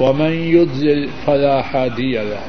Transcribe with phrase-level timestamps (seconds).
[0.00, 2.40] ومن يضلل فلا هادي له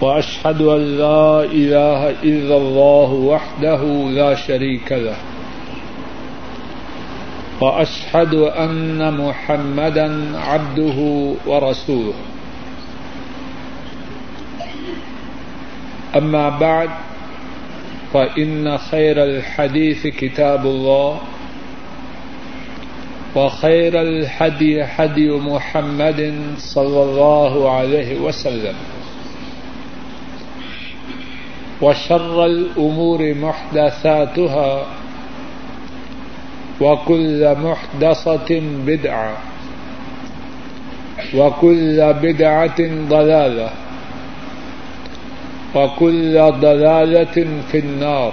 [0.00, 5.16] وأشهد أن لا إله إلا الله وحده لا شريك له
[7.60, 10.98] وأشهد أن محمدا عبده
[11.46, 12.14] ورسوله
[16.16, 16.90] أما بعد
[18.12, 21.20] فإن خير الحديث كتاب الله
[23.36, 28.74] وخير الحدي حدي محمد صلى الله عليه وسلم
[31.82, 34.86] وشر الأمور محدثاتها
[36.80, 39.36] وكل محدثة بدعة
[41.34, 43.70] وكل بدعة ضلالة
[45.74, 48.32] وكل ضلالة في النار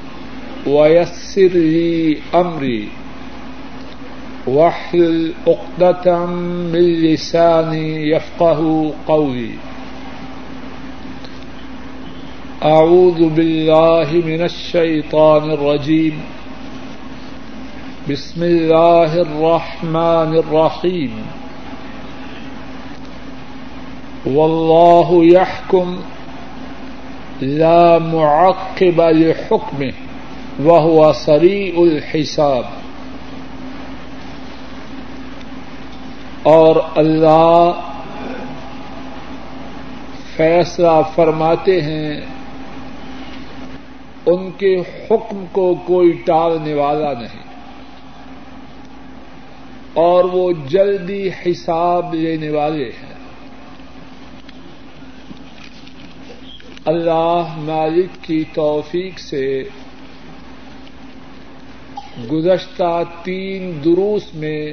[0.67, 2.87] ويسر لي أمري.
[4.47, 9.51] واحلل عقدة من لساني يفقه قولي.
[12.63, 16.21] أعوذ بالله من الشيطان الرجيم.
[18.09, 21.25] بسم الله الرحمن الرحيم.
[24.25, 25.97] والله يحكم
[27.41, 29.93] لا معقب لحكمه.
[30.65, 32.63] وهو سریع الحساب.
[36.43, 37.71] اور اللہ
[40.35, 42.21] فیصلہ فرماتے ہیں،
[44.25, 47.43] ان کے حکم کو کوئی ٹالنے والا نہیں۔
[49.93, 53.11] اور وہ جلدی حساب لینے والے ہیں۔
[56.85, 59.63] اللہ مالک کی توفیق سے
[62.19, 64.71] گزشتہ تین دروس میں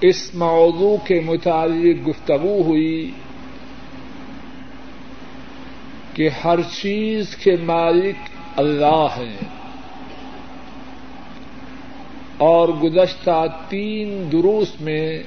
[0.00, 3.10] اس موضوع کے متعلق گفتگو ہوئی
[6.14, 9.46] کہ ہر چیز کے مالک اللہ ہیں
[12.38, 15.22] اور گزشتہ تین دروس میں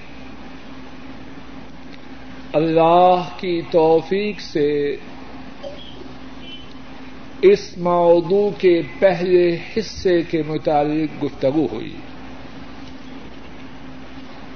[2.54, 4.96] اللہ کی توفیق سے
[7.42, 11.96] اس موضوع کے پہلے حصے کے متعلق گفتگو ہوئی۔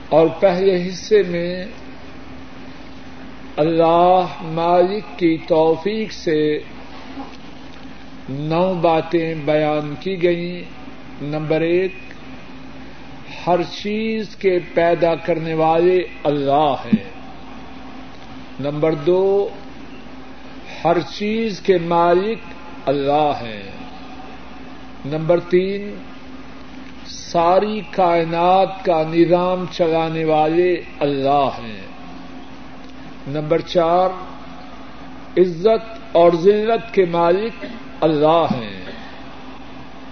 [0.10, 1.66] اور پہلے حصے میں
[3.58, 6.60] اللہ مالک کی توفیق سے
[8.30, 10.64] نو باتیں بیان کی گئیں۔
[11.22, 11.92] نمبر ایک،
[13.48, 17.10] ہر چیز کے پیدا کرنے والے اللہ ہیں۔
[18.60, 19.50] نمبر دو،
[20.84, 22.38] ہر چیز کے مالک
[22.86, 23.70] اللہ ہے۔
[25.06, 25.96] نمبر تین،
[27.06, 31.82] ساری کائنات کا نظام چلانے والے اللہ ہیں۔
[33.28, 34.10] نمبر چار،
[35.38, 37.66] عزت اور ذلت کے مالک
[38.02, 38.82] اللہ ہیں۔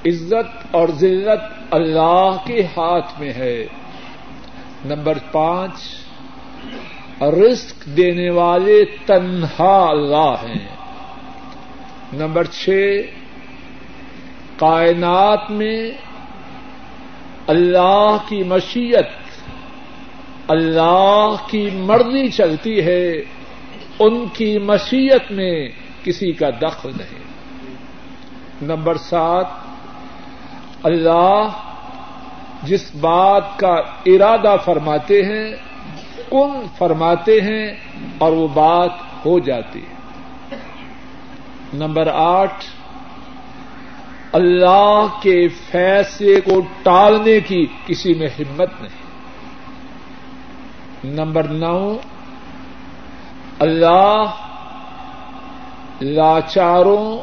[0.06, 3.66] عزت اور ذلت اللہ کے ہاتھ میں ہے۔
[4.86, 5.74] نمبر پانچ،
[7.22, 10.79] رزق دینے والے تنہا اللہ ہیں۔
[12.14, 13.02] نمبر چھ،
[14.58, 15.92] کائنات میں
[17.48, 19.08] اللہ کی مشیت،
[20.48, 23.12] اللہ کی مرضی چلتی ہے،
[24.00, 25.70] ان کی مشیت میں
[26.04, 27.24] کسی کا دخل نہیں۔
[28.62, 29.46] نمبر سات،
[30.84, 31.48] اللہ
[32.64, 33.76] جس بات کا
[34.06, 35.56] ارادہ فرماتے ہیں،
[36.32, 37.74] کن فرماتے ہیں
[38.18, 38.92] اور وہ بات
[39.26, 39.99] ہو جاتی ہے۔
[41.74, 42.66] نمبر آٹھ،
[44.34, 49.10] اللہ کے فیصلے کو ٹالنے کی کسی میں ہمت نہیں۔
[51.04, 51.98] نمبر نو،
[53.60, 54.24] اللہ
[56.02, 57.18] لاچاروں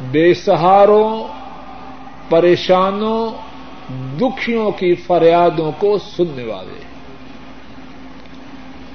[0.00, 1.28] بے سہاروں
[2.28, 3.30] پریشانوں،
[4.20, 6.82] دکھیوں کی فریادوں کو سننے والے۔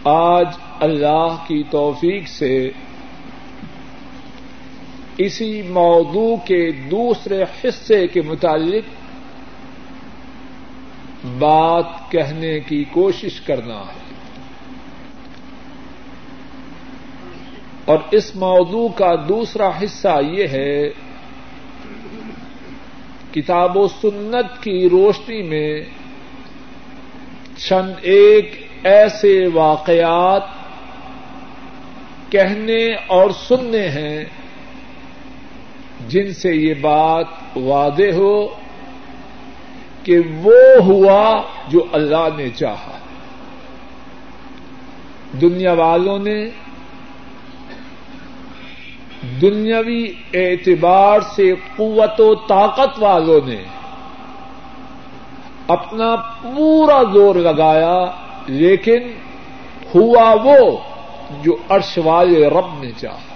[0.04, 0.46] آج
[0.80, 2.72] اللہ کی توفیق سے
[5.26, 8.84] اسی موضوع کے دوسرے حصے کے متعلق
[11.40, 14.02] بات کہنے کی کوشش کرنا ہے۔
[17.86, 20.90] اور اس موضوع کا دوسرا حصہ یہ ہے،
[23.34, 25.84] کتاب و سنت کی روشنی میں
[27.58, 30.42] چند ایک ایسے واقعات
[32.30, 34.26] کہنے اور سننے ہیں
[36.08, 37.26] جن سے یہ بات
[37.56, 38.48] واضح ہو
[40.04, 42.98] کہ وہ ہوا جو اللہ نے چاہا۔
[45.42, 46.50] دنیا والوں نے
[49.42, 53.64] دنیاوی اعتبار سے قوت و طاقت والوں نے
[55.68, 58.06] اپنا پورا زور لگایا،
[58.48, 59.00] لیکن
[59.96, 60.78] ہوا وہ
[61.44, 63.31] جو عرش والے رب نے چاہا۔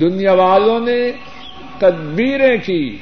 [0.00, 1.12] دنیا والوں نے
[1.78, 2.96] تدبیریں کی،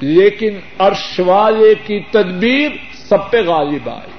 [0.00, 4.10] لیکن عرش والے کی تدبیر سب پہ غالب آئی۔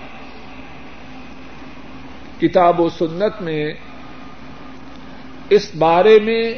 [2.40, 3.74] کتاب و سنت میں
[5.50, 6.54] اس بارے میں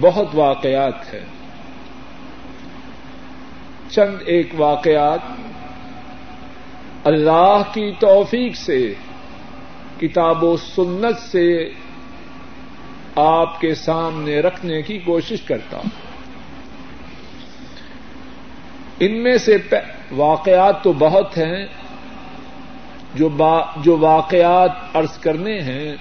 [0.00, 1.24] بہت واقعات ہیں۔
[3.90, 5.18] چند ایک واقعات
[7.04, 8.94] اللہ کی توفیق سے،
[10.00, 11.70] کتاب و سنت سے
[13.16, 15.90] آپ کے سامنے رکھنے کی کوشش کرتا ہوں۔
[19.00, 19.56] ان میں سے
[20.12, 21.66] واقعات تو بہت ہیں،
[23.14, 23.28] جو
[23.76, 25.96] جو واقعات عرض کرنے ہیں،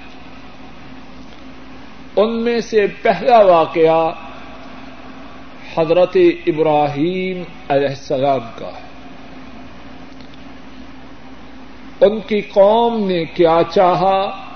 [2.15, 4.11] ان میں سے پہلا واقعہ
[5.77, 6.17] حضرت
[6.47, 8.91] ابراہیم علیہ السلام کا ہے۔
[12.05, 14.50] ان کی قوم نے کیا چاہا؟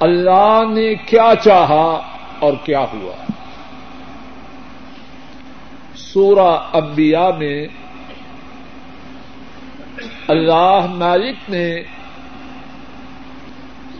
[0.00, 1.84] اللہ نے کیا چاہا
[2.38, 3.14] اور کیا ہوا؟
[5.94, 7.66] سورہ انبیاء میں
[10.28, 11.68] اللہ مالک نے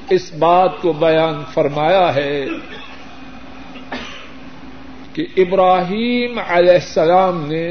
[0.09, 2.45] اس بات کو بیان فرمایا ہے
[5.13, 7.67] کہ ابراہیم علیہ السلام نے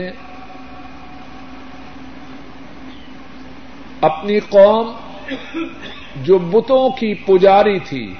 [4.01, 4.91] اپنی قوم
[6.23, 8.13] جو بتوں کی پجاری تھی،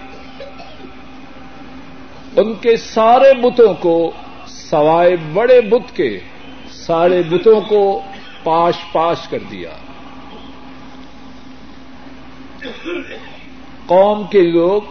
[2.36, 4.12] ان کے سارے بتوں کو،
[4.48, 6.20] سوائے بڑے بت کے،
[6.72, 8.02] سارے بتوں کو
[8.44, 9.70] پاش پاش کر دیا۔
[13.86, 14.82] قوم کے لوگ،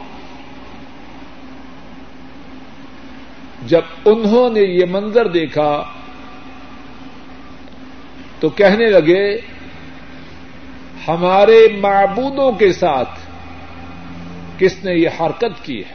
[3.67, 5.85] جب انہوں نے یہ منظر دیکھا،
[8.41, 9.39] تو کہنے لگے
[11.09, 13.21] ہمارے معبودوں کے ساتھ
[14.59, 15.95] کس نے یہ حرکت کی ہے؟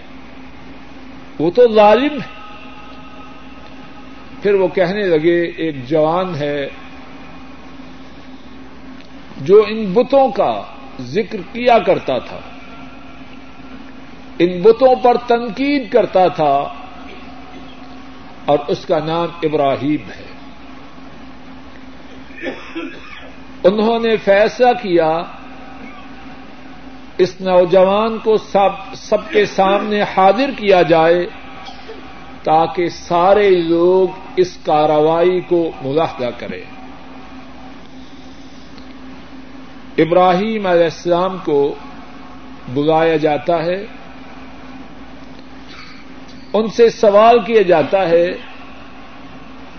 [1.40, 2.44] وہ تو ظالم ہے۔
[4.42, 6.70] پھر وہ کہنے لگے، ایک جوان ہے
[9.42, 10.62] جو ان بتوں کا
[11.02, 12.40] ذکر کیا کرتا تھا۔
[14.40, 16.74] ان بتوں پر تنقید کرتا تھا
[18.46, 20.34] اور اس کا نام ابراہیم ہے۔
[23.64, 25.22] انہوں نے فیصلہ کیا،
[27.18, 31.26] اس نوجوان کو سب سب کے سامنے حاضر کیا جائے
[32.44, 36.62] تاکہ سارے لوگ اس کاروائی کو ملاحدہ کریں۔
[39.98, 41.76] ابراہیم علیہ السلام کو
[42.74, 43.86] بلایا جاتا ہے،
[46.54, 48.26] ان سے سوال کیا جاتا ہے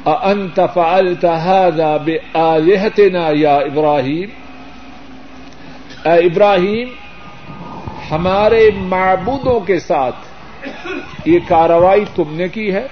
[0.07, 4.29] انت فعلت هذا بآلهتنا یا ابراہیم
[6.05, 6.89] اے ابراہیم
[8.11, 10.15] ہمارے معبودوں کے ساتھ
[11.25, 12.87] یہ کاروائی تم نے کی ہے؟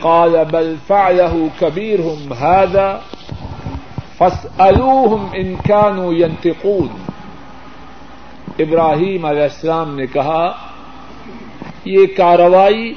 [0.00, 2.98] قال، بل فعله كبيرهم هذا،
[4.18, 6.88] فاسألوهم ان كانوا ينطقون.
[8.58, 10.52] ابراہیم علیہ السلام نے کہا،
[11.84, 12.94] یہ کاروائی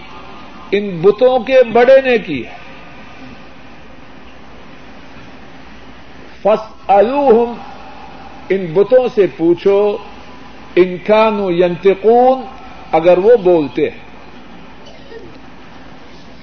[0.71, 2.64] ان بتوں کے بڑے نے کی ہے۔
[6.45, 6.91] فس
[8.49, 9.97] ان بتوں سے پوچھو،
[10.75, 10.97] ان
[11.51, 12.41] ینتقون
[12.91, 13.99] اگر وہ بولتے۔ ہیں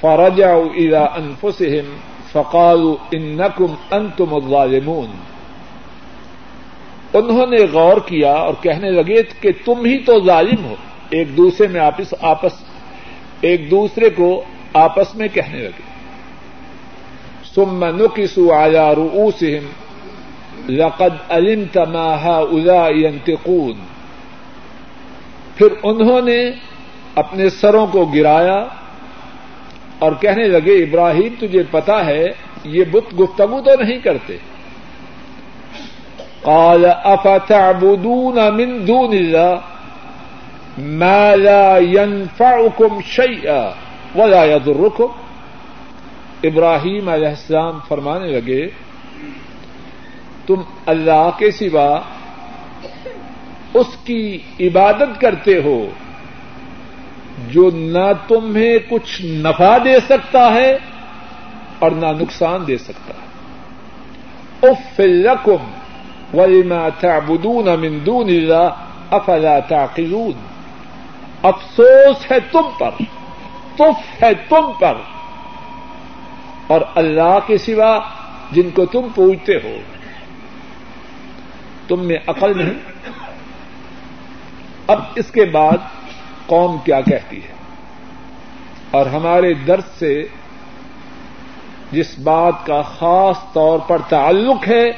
[0.01, 1.97] فرجا الا انفسهم
[2.33, 5.07] فقالوا انکم انتم الظالمون۔
[7.15, 10.75] انہوں نے غور کیا اور کہنے لگے کہ تم ہی تو ظالم ہو۔
[11.11, 12.53] ایک دوسرے میں آپس آپس،
[13.41, 14.45] ایک دوسرے کو
[14.75, 15.93] آپس میں کہنے لگے۔
[17.55, 19.69] ثم نكسوا على رؤوسهم
[20.69, 23.79] لقد علمت ما هؤلاء ينطقون۔
[25.57, 26.51] پھر انہوں نے
[27.15, 28.65] اپنے سروں کو گرایا
[29.99, 32.27] اور کہنے لگے، ابراہیم، تجھے پتا ہے،
[32.65, 34.37] یہ بت گفتگو تو نہیں کرتے۔
[36.43, 39.57] قال، افتعبدون من دون الله
[40.79, 43.71] ما لا ينفعكم شيئا
[44.15, 45.07] ولا يضركم
[46.43, 48.69] ابراہیم علیہ السلام فرمانے لگے
[50.47, 50.55] تم
[50.87, 52.01] اللہ کے سوا
[53.75, 55.91] اس کی عبادت کرتے ہو
[57.51, 60.79] جو نہ تمہیں کچھ نفع دے سکتا ہے
[61.79, 63.33] اور نہ نقصان دے سکتا ہے۔
[64.71, 65.71] اف لکم
[66.39, 68.69] ولما تعبدون من دون اللہ
[69.11, 70.33] افلا تعقلون۔
[71.43, 72.91] افسوس ہے تم پر،
[73.77, 74.95] تف ہے تم پر۔
[76.67, 77.99] اور اللہ کے سوا
[78.53, 79.77] جن کو تم پوچھتے ہو۔
[81.97, 82.79] تم میں عقل نہیں۔
[84.87, 85.77] اب اس کے بعد
[86.47, 87.53] قوم کیا کہتی ہے؟
[88.91, 90.25] اور ہمارے درد سے
[91.93, 94.91] جس بات کا خاص طور پر تعلق ہے،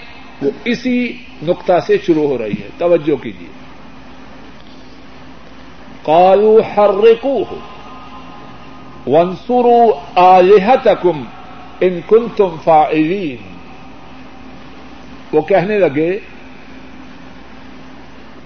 [0.42, 3.48] وہ اسی نقطہ سے شروع ہو رہی ہے۔ توجہ کیجیے۔
[6.02, 7.58] کالو ہرکو ہو
[9.06, 11.24] ونسرو آلحتکم
[11.80, 13.54] ان کن تم فائلین
[15.32, 16.18] وہ کہنے لگے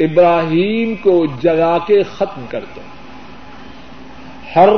[0.01, 2.81] ابراہیم کو جگا کے ختم کر دو
[4.57, 4.69] ہر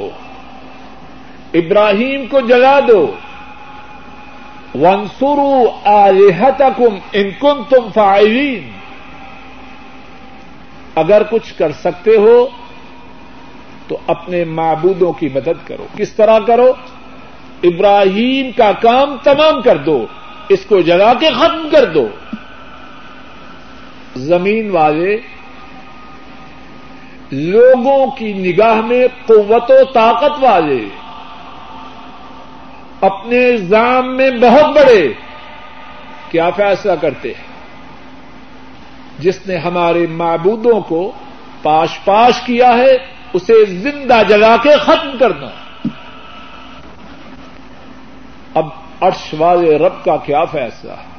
[0.00, 0.08] ہو۔
[1.54, 3.14] ابراہیم کو جگا دو۔
[4.74, 8.70] ونسرو آلحتکم ان کن تم فائلین
[10.94, 12.48] اگر کچھ کر سکتے ہو
[13.88, 16.72] تو اپنے معبودوں کی مدد کرو۔ کس طرح کرو؟
[17.62, 20.06] ابراہیم کا کام تمام کر دو۔
[20.48, 22.08] اس کو جگا کے ختم کر دو۔
[24.16, 25.16] زمین والے
[27.30, 30.88] لوگوں کی نگاہ میں قوت و طاقت والے
[33.00, 35.12] اپنے زام میں بہت بڑے،
[36.30, 37.54] کیا فیصلہ کرتے ہیں؟
[39.18, 41.12] جس نے ہمارے معبودوں کو
[41.62, 42.96] پاش پاش کیا ہے،
[43.32, 45.48] اسے زندہ جگا کے ختم کرنا۔
[48.54, 48.66] اب
[49.00, 51.13] عرش والے رب کا کیا فیصلہ ہے؟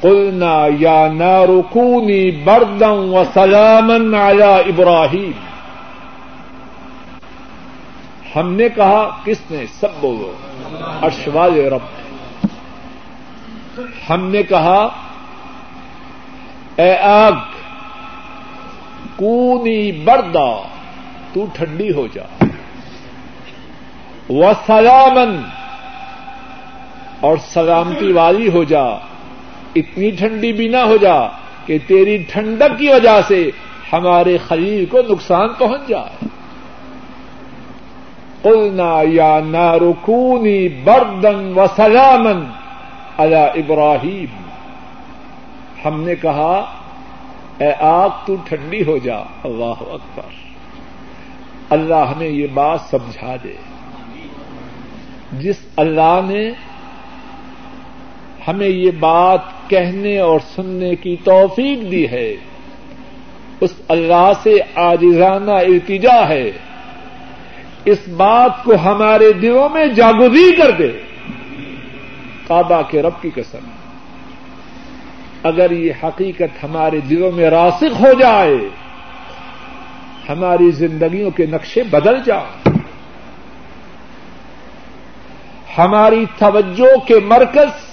[0.00, 5.32] قلنا یا نارکونی بردم و سلامن آیا ابراہیم
[8.36, 10.32] ہم نے کہا، کس نے؟ سب بولو۔
[11.02, 11.80] ارشوال رب۔
[14.10, 14.88] ہم نے کہا،
[16.76, 17.32] اے آگ،
[19.16, 20.62] کونی بردا،
[21.32, 22.44] تو ٹھنڈی ہو جا۔
[24.30, 25.40] و سلامن
[27.20, 29.07] اور سلامتی والی ہو جا۔
[29.74, 31.14] اتنی ٹھنڈی بھی نہ ہو جا
[31.66, 33.50] کہ تیری ٹھنڈک کی وجہ سے
[33.92, 36.26] ہمارے خلیل کو نقصان پہنچ جائے۔
[38.42, 42.44] قلنا یا نارکونی بردن و سلامن
[43.18, 44.42] الا ابراہیم۔
[45.84, 46.64] ہم نے کہا،
[47.58, 50.48] اے آگ، تو ٹھنڈی ہو جا۔ اللہ اکبر۔
[51.70, 53.52] اللہ ہمیں یہ بات سمجھا دے۔
[55.32, 56.50] جس اللہ نے
[58.48, 62.34] ہمیں یہ بات کہنے اور سننے کی توفیق دی ہے۔
[63.60, 66.52] اس اللہ سے آجزانہ التجا ہے۔
[67.84, 70.88] اس بات کو ہمارے دلوں میں جاگزی کر دے۔
[72.48, 73.58] کعبہ کے رب کی قسم۔
[75.42, 78.56] اگر یہ حقیقت ہمارے دلوں میں راسخ ہو جائے،
[80.28, 82.68] ہماری زندگیوں کے نقشے بدل جائیں۔
[85.78, 87.87] ہماری توجہ کے مرکز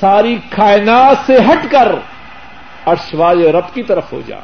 [0.00, 1.92] ساری کائنات سے ہٹ کر
[2.86, 4.36] ارشواج رب کی طرف ہو جا۔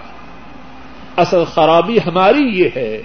[1.17, 3.03] اصل خرابی ہماری یہ ہے۔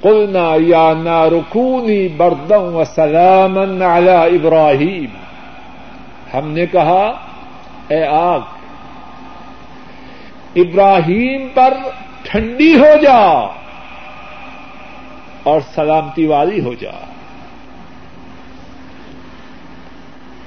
[0.00, 5.16] قلنا یا نارکونی بردم و سلامن علی ابراہیم۔
[6.36, 7.12] ہم نے کہا،
[7.88, 8.40] اے آگ،
[10.56, 11.74] ابراہیم پر
[12.22, 13.46] ٹھنڈی ہو جا
[15.42, 17.09] اور سلامتی والی ہو جا۔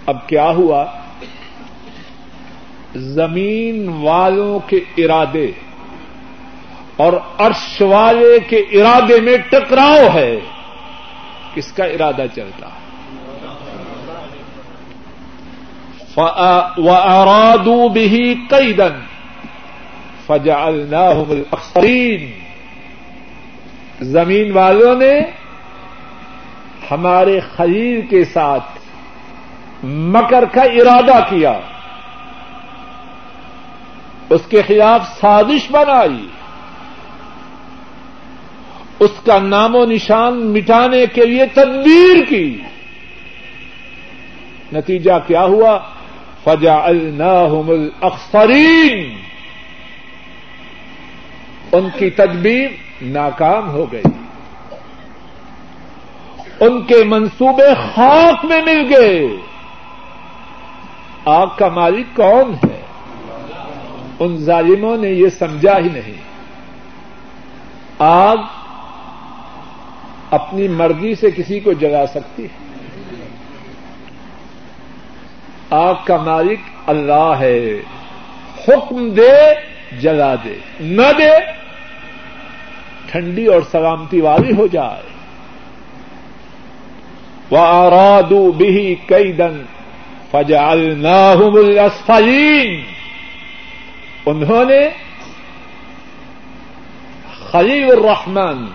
[0.05, 0.85] اب کیا ہوا؟
[2.95, 5.51] زمین والوں کے ارادے
[6.95, 10.39] اور عرش والے کے ارادے میں ٹکراؤ ہے۔
[11.53, 12.67] کس کا ارادہ چلتا؟
[16.17, 18.99] ہے وَأَرَادُوا بِهِ قَيْدًا
[20.25, 22.43] فَجَعَلْنَاهُمُ الْأَخْسَرِينَ۔
[24.01, 25.19] زمین والوں نے
[26.91, 28.63] ہمارے خلیل کے ساتھ
[29.83, 31.59] مکر کا ارادہ کیا۔
[34.29, 36.27] اس کے خلاف سازش بنائی۔
[38.99, 42.61] اس کا نام و نشان مٹانے کے لیے تدبیر کی۔
[44.73, 45.79] نتیجہ کیا ہوا؟
[46.43, 49.15] فجا الناحم الاخسرین۔
[51.71, 52.69] ان کی تدبیر
[53.01, 54.03] ناکام ہو گئی۔
[56.59, 59.27] ان کے منصوبے خاک میں مل گئے۔
[61.25, 62.81] آگ کا مالک کون ہے؟
[64.19, 66.13] ان ظالموں نے یہ سمجھا ہی نہیں۔
[67.99, 68.37] آگ
[70.31, 72.73] اپنی مرضی سے کسی کو جگا سکتی ہے۔
[75.69, 77.81] آگ کا مالک اللہ ہے۔
[78.67, 79.53] حکم دے،
[80.01, 81.31] جلا دے۔ نہ دے،
[83.05, 85.09] ٹھنڈی اور سلامتی والی ہو جائے۔
[87.51, 89.63] وہ آرادو بھی کئی دن
[90.33, 91.05] فجال
[94.25, 94.89] انہوں نے
[97.51, 98.65] خلیل الرحمن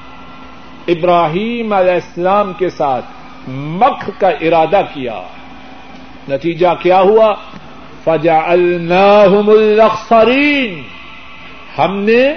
[0.89, 3.05] ابراہیم علیہ السلام کے ساتھ
[3.49, 5.21] مکھ کا ارادہ کیا۔
[6.29, 7.35] نتیجہ کیا ہوا؟
[8.05, 10.83] فجا الناحم الخرین
[11.79, 12.29] ہم نے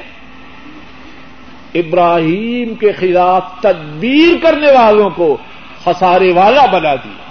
[1.75, 5.38] ابراہیم کے خلاف تدبیر کرنے والوں کو
[5.84, 7.30] خسارے والا بنا دیا۔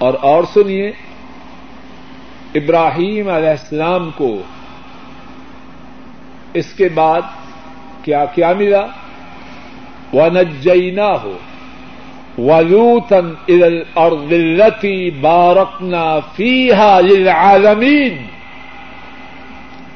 [0.00, 0.88] اور اور سنیے،
[2.54, 4.36] ابراہیم علیہ السلام کو
[6.54, 7.20] اس کے بعد
[8.02, 8.86] کیا کیا ملا؟
[10.12, 11.38] وہ نجینا ہو
[12.38, 18.16] ولوتن الارض التي بارکنا فيها للعالمين۔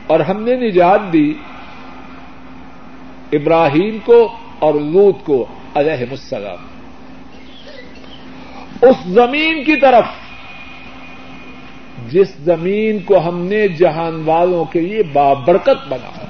[0.07, 1.35] اور ہم نے نجات دی
[3.33, 6.74] ابراہیم کو اور لوت کو علیہ السلام۔
[8.89, 10.05] اس زمین کی طرف۔
[12.09, 16.25] جس زمین کو ہم نے جہان والوں کے لیے بابرکت بنایا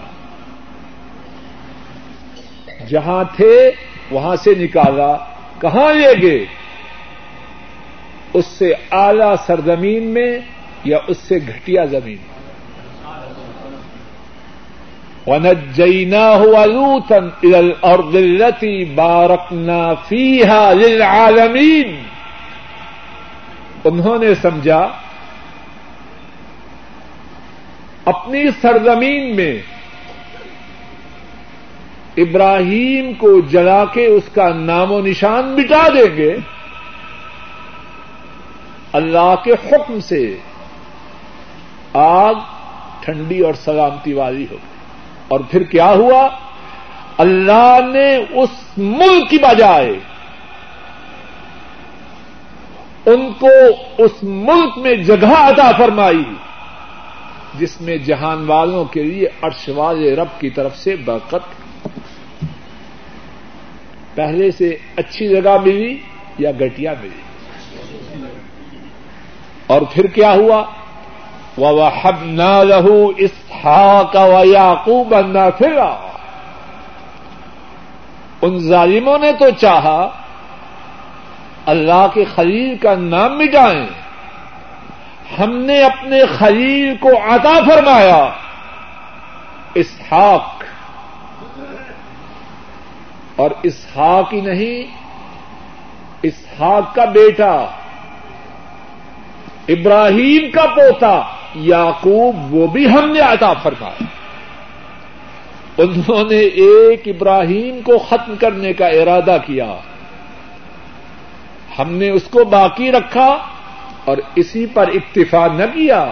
[2.88, 3.70] جہاں تھے،
[4.10, 5.16] وہاں سے نکالا۔
[5.58, 6.44] کہاں لے گئے؟
[8.32, 10.38] اس سے اعلی سرزمین میں
[10.84, 12.16] یا اس سے گھٹیا زمین؟
[15.26, 22.13] ونجینا ہوا لوتن اور دلتی بارکنا فیحا للعالمین
[23.84, 24.80] انہوں نے سمجھا،
[28.04, 29.54] اپنی سرزمین میں
[32.16, 36.34] ابراہیم کو جلا کے اس کا نام و نشان مٹا دیں گے،
[38.92, 40.20] اللہ کے حکم سے
[41.94, 42.34] آگ
[43.00, 44.56] ٹھنڈی اور سلامتی والی ہو
[45.28, 46.26] اور پھر کیا ہوا؟
[47.18, 49.92] اللہ نے اس ملک کی بجائے
[53.06, 53.48] ان کو
[53.98, 56.24] اس ملک میں جگہ عطا فرمائی،
[57.58, 61.64] جس میں جہان والوں کے لیے ارشواز رب کی طرف سے برکت۔
[64.14, 65.98] پہلے سے اچھی جگہ ملی
[66.38, 67.20] یا گٹیا ملی؟
[69.66, 70.64] اور پھر کیا ہوا؟
[71.56, 71.90] وہ
[72.22, 73.12] نہ رہو
[74.12, 75.78] کا و یاقوب نہ پھر
[78.42, 80.23] ان ظالموں نے تو چاہا
[81.66, 83.86] اللہ کے خلیل کا نام مٹائیں
[85.38, 88.30] ہم نے اپنے خلیل کو عطا فرمایا۔
[89.74, 90.64] اسحاق۔
[93.36, 94.96] اور اسحاق ہی نہیں،
[96.22, 97.66] اسحاق کا بیٹا۔
[99.68, 101.22] ابراہیم کا پوتا۔
[101.54, 104.04] یعقوب، وہ بھی ہم نے عطا فرمایا۔
[105.78, 109.74] انہوں نے ایک ابراہیم کو ختم کرنے کا ارادہ کیا۔
[111.78, 113.38] ہم نے اس کو باقی رکھا
[114.04, 116.02] اور اسی پر اکتفا نہ کیا۔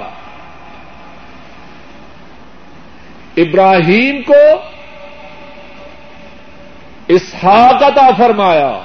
[3.36, 4.60] ابراہیم کو
[7.08, 8.78] اسحاق عطا فرمایا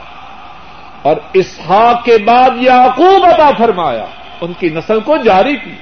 [1.01, 4.05] اور اسحاق کے بعد یعقوب عطا فرمایا۔
[4.41, 5.73] ان کی نسل کو جاری کی۔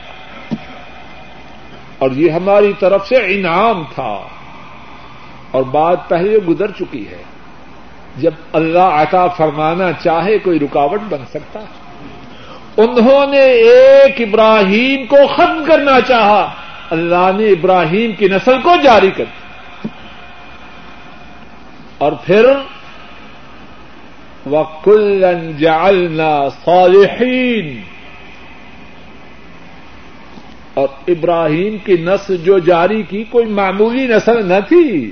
[1.97, 4.27] اور یہ ہماری طرف سے انعام تھا۔
[5.51, 7.23] اور بات پہلے گزر چکی ہے۔
[8.17, 11.65] جب اللہ عطا فرمانا چاہے کوئی رکاوٹ بن سکتا ہے۔
[12.77, 16.53] انہوں نے ایک ابراہیم کو ختم کرنا چاہا۔
[16.89, 19.87] اللہ نے ابراہیم کی نسل کو جاری کر دیا۔
[21.97, 22.45] اور پھر
[24.45, 27.81] وہ کلن جالنا صالحین
[30.73, 35.11] اور ابراہیم کی نسل جو جاری کی کوئی معمولی نسل نہ تھی۔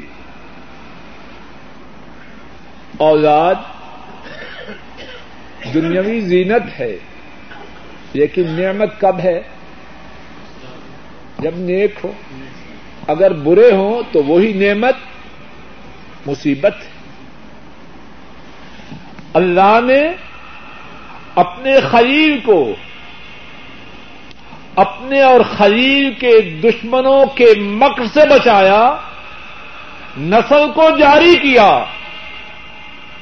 [2.98, 3.56] اولاد
[5.74, 6.98] دنیاوی زینت ہے
[8.14, 9.42] لیکن نعمت کب ہے؟
[11.40, 12.12] جب نیک ہو۔
[13.08, 14.96] اگر برے ہوں تو وہی نعمت
[16.28, 16.90] مصیبت ہے۔
[19.34, 20.02] اللہ نے
[21.36, 22.76] اپنے خلیل کو،
[24.76, 28.96] اپنے اور خلیل کے دشمنوں کے مکر سے بچایا،
[30.18, 31.86] نسل کو جاری کیا۔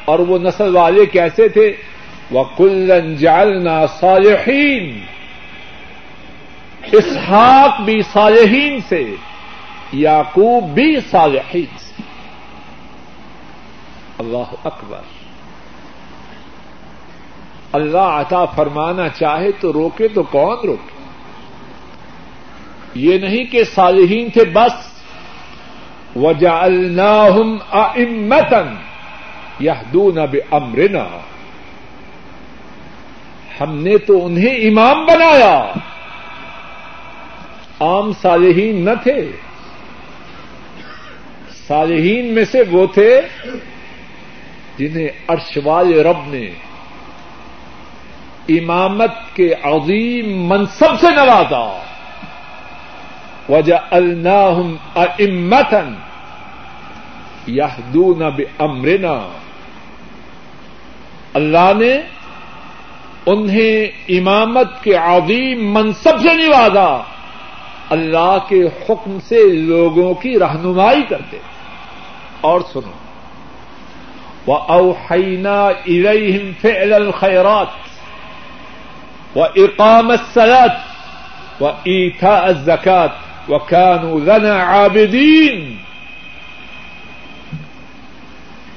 [0.06, 1.76] اور وہ نسل والے کیسے تھے؟
[2.32, 5.00] وہ کلن جالنا صالحین
[6.92, 9.16] اسحاق بھی صالحین سے،
[9.94, 12.02] یعقوب بھی صالحین سے۔
[14.18, 15.02] اللہ اکبر۔
[17.72, 21.02] اللہ عطا فرمانا چاہے تو روکے تو کون روکے؟
[22.96, 24.92] یہ نہیں کہ صالحین تھے بس۔
[26.16, 27.58] وجعلناہم
[29.60, 31.08] ائمتن یہدون بامرنا۔
[33.62, 35.74] ہم نے تو انہیں امام بنایا۔
[37.80, 39.32] عام صالحین نہ تھے۔
[41.68, 43.22] صالحین میں سے وہ تھے
[44.78, 46.50] جنہیں ارشوال رب نے
[48.50, 51.84] امامت کے عظیم منصب سے نوازا۔
[53.50, 55.94] وجہ الناہم امتن
[57.48, 58.24] یادون
[58.60, 59.41] امرنا
[61.34, 62.02] اللہ نے
[63.26, 67.04] انہیں امامت کے عظیم منصب سے نوازا۔
[67.90, 71.38] اللہ کے حکم سے لوگوں کی رہنمائی کرتے۔
[72.42, 72.92] اور سنو۔
[74.46, 77.68] وہ اوحینا ارحم فعل الخیرات
[79.38, 80.72] و اقامت سلط
[81.62, 83.10] و ایتھا الزکات
[83.50, 84.32] و کانو
[84.66, 85.76] عابدین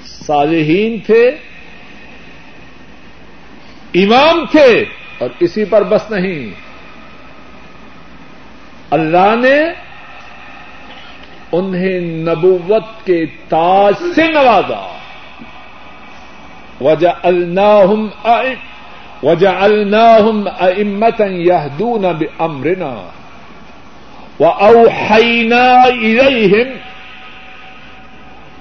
[0.07, 1.31] صالحین تھے۔
[3.95, 4.85] امام تھے
[5.19, 6.55] اور اسی پر بس نہیں۔
[8.91, 9.61] اللہ نے
[11.53, 14.99] انہیں نبوت کے تاج سے نوازا۔
[16.81, 18.09] وجہ الناہم
[19.23, 23.11] وجہ الناہم امتن یادون اب امرنا
[24.41, 26.77] و اوحینا الیہم۔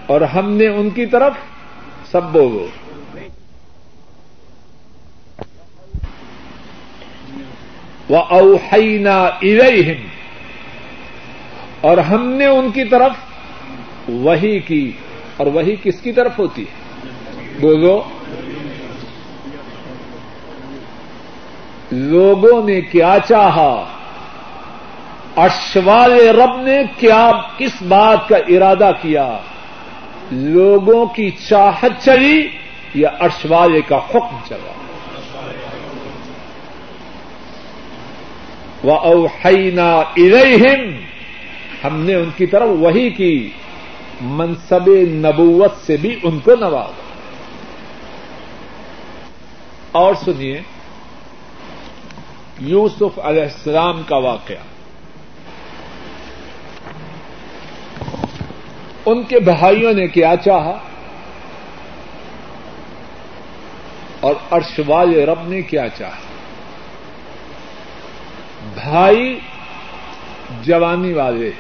[0.06, 1.34] اور ہم نے ان کی طرف
[2.12, 2.68] سب بولو
[8.14, 10.08] وہ اوحینا الیہم
[11.82, 13.12] اور ہم نے ان کی طرف
[14.08, 14.92] وہی کی۔
[15.38, 16.94] اور وہی کس کی طرف ہوتی ہے؟
[17.62, 18.04] بولو۔
[21.92, 23.86] لوگوں نے کیا چاہا؟
[25.36, 29.38] اشوال رب نے کیا کس بات کا ارادہ کیا؟
[30.32, 32.48] لوگوں کی چاہت چلی
[32.96, 34.83] یا ارشوالے کا حکم چلا؟
[38.84, 40.96] وہ اوحینا ارحم
[41.84, 43.50] ہم نے ان کی طرف وہی کی۔
[44.22, 47.02] منصب نبوت سے بھی ان کو نوازا۔
[49.92, 50.62] اور سنیے،
[52.60, 54.56] یوسف علیہ السلام کا واقعہ۔
[59.06, 60.78] ان کے بھائیوں نے کیا چاہا؟
[64.20, 66.33] اور ارش والے رب نے کیا چاہا؟
[68.84, 69.40] بھائی
[70.62, 71.52] جوانی والے،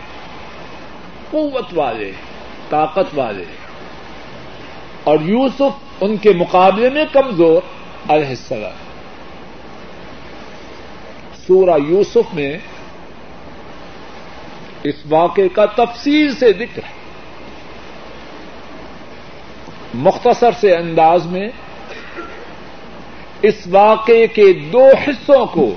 [1.31, 2.11] قوت والے،
[2.69, 3.43] طاقت والے۔
[5.03, 7.61] اور یوسف ان کے مقابلے میں کمزور،
[8.09, 8.83] علیہ السلام۔
[11.47, 12.57] سورہ یوسف میں
[14.83, 17.03] اس واقعے کا تفصیل سے ذکر ہے۔
[19.93, 21.49] مختصر سے انداز میں
[23.41, 25.73] اس واقعے کے دو حصوں کو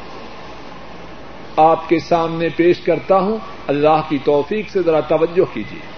[1.57, 5.97] آپ کے سامنے پیش کرتا ہوں۔ اللہ کی توفیق سے ذرا توجہ کیجیے۔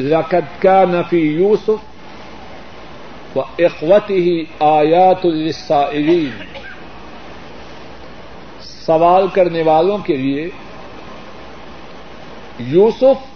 [0.00, 1.94] لقد کا نفی یوسف
[3.36, 6.44] و اخوت ہی آیات السائلین
[8.60, 10.48] سوال کرنے والوں کے لیے
[12.58, 13.26] یوسف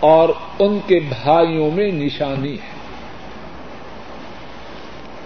[0.00, 2.77] اور ان کے بھائیوں میں نشانی ہے۔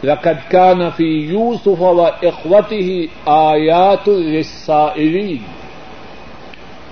[0.04, 5.42] لقد کا نفی یوسف و اخوتی ہی آیات السائلین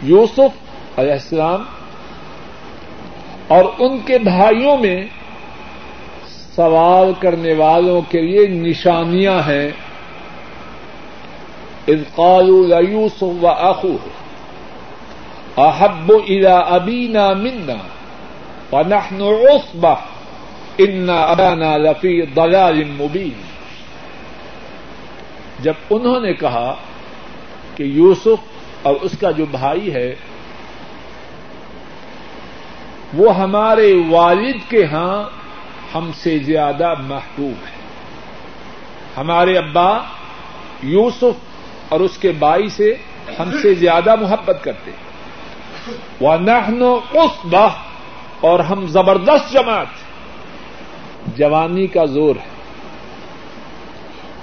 [0.03, 1.65] یوسف علیہ السلام
[3.49, 5.07] اور ان کے بھائیوں میں
[6.57, 9.71] سوال کرنے والوں کے لیے نشانیاں ہیں.
[12.17, 14.09] قالوا ليوسف واخوه
[15.69, 17.77] احب الى ابينا منا
[18.73, 19.97] ونحن عصبه
[20.89, 23.43] ان ابانا لفي ضلال مبين۔
[25.59, 26.75] جب انہوں نے کہا
[27.77, 28.41] کہ یوسف
[28.83, 30.15] اور اس کا جو بھائی ہے،
[33.15, 35.25] وہ ہمارے والد کے ہاں
[35.95, 37.81] ہم سے زیادہ محبوب ہے۔
[39.17, 39.99] ہمارے ابا
[40.83, 41.39] یوسف
[41.89, 42.95] اور اس کے بائی سے
[43.39, 44.91] ہم سے زیادہ محبت کرتے۔
[46.21, 47.55] وہ نہنو اس
[48.41, 50.00] اور ہم زبردست جماعت۔
[51.27, 52.51] جوانی کا زور ہے،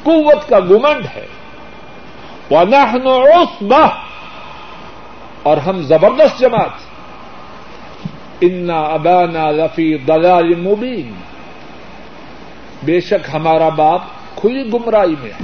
[0.04, 1.28] قوت کا گمنڈ ہے۔
[2.50, 3.64] وہ نہنو اس
[5.44, 6.88] اور ہم زبردست جماعت۔
[8.42, 11.14] انا ابانا لفی دلال مبین
[12.84, 14.02] بے شک ہمارا باپ
[14.36, 15.44] کھلی گمراہی میں ہے۔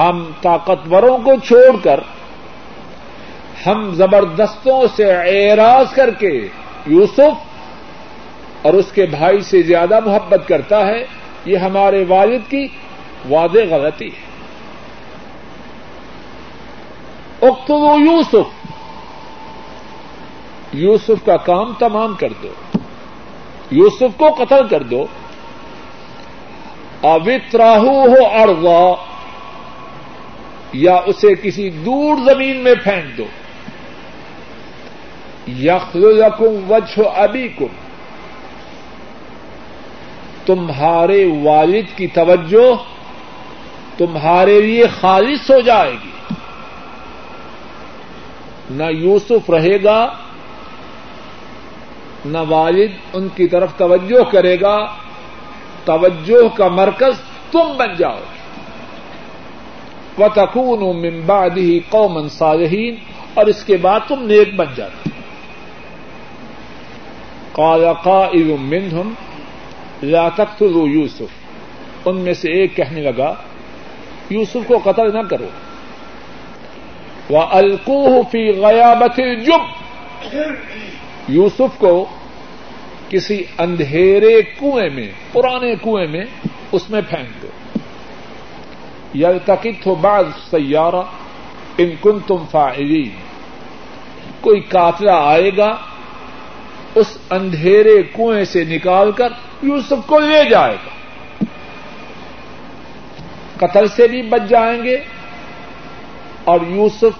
[0.00, 2.00] ہم طاقتوروں کو چھوڑ کر،
[3.66, 6.48] ہم زبردستوں سے اعراض کر کے
[6.86, 7.53] یوسف
[8.64, 11.06] اور اس کے بھائی سے زیادہ محبت کرتا ہے،
[11.44, 12.66] یہ ہمارے والد کی
[13.28, 14.34] واضح غلطی ہے۔
[17.48, 18.66] اختلو یوسف۔
[20.72, 22.48] یوسف کا کام تمام کر دو۔
[23.70, 25.06] یوسف کو قتل کر دو۔
[27.00, 28.96] اوتراہو ہو اروا
[30.72, 33.24] یا اسے کسی دور زمین میں پھینک دو۔
[35.48, 37.83] یخلکم وجہ ابھی کم
[40.46, 42.82] تمہارے والد کی توجہ
[43.98, 46.34] تمہارے لیے خالص ہو جائے گی۔
[48.70, 50.12] نہ یوسف رہے گا،
[52.24, 54.86] نہ والد ان کی طرف توجہ کرے گا،
[55.84, 57.14] توجہ کا مرکز
[57.50, 58.44] تم بن جاؤ۔ گے
[60.18, 62.94] و تکون ممباد ہی قومن صالحین
[63.34, 65.10] اور اس کے بعد تم نیک بن جاتے۔
[67.52, 69.12] قال قائل منهم
[70.02, 71.30] لا تقتلوا یوسف.
[72.04, 73.34] ان میں سے ایک کہنے لگا،
[74.30, 75.48] یوسف کو قتل نہ کرو.
[77.30, 80.32] وہ القوہ فی غیابت الجب
[81.28, 82.04] یوسف کو
[83.08, 86.24] کسی اندھیرے کنویں میں، پرانے کنویں میں
[86.72, 87.48] اس میں پھینک دو.
[89.14, 91.02] یلتقط ہو بعض سیارہ
[91.78, 93.08] ان کن تم فائری
[94.40, 95.70] کوئی کافلا آئے گا،
[96.94, 99.32] اس اندھیرے کنویں سے نکال کر
[99.64, 100.94] یوسف کو لے جائے گا۔
[103.56, 104.96] قتل سے بھی بچ جائیں گے
[106.44, 107.14] اور یوسف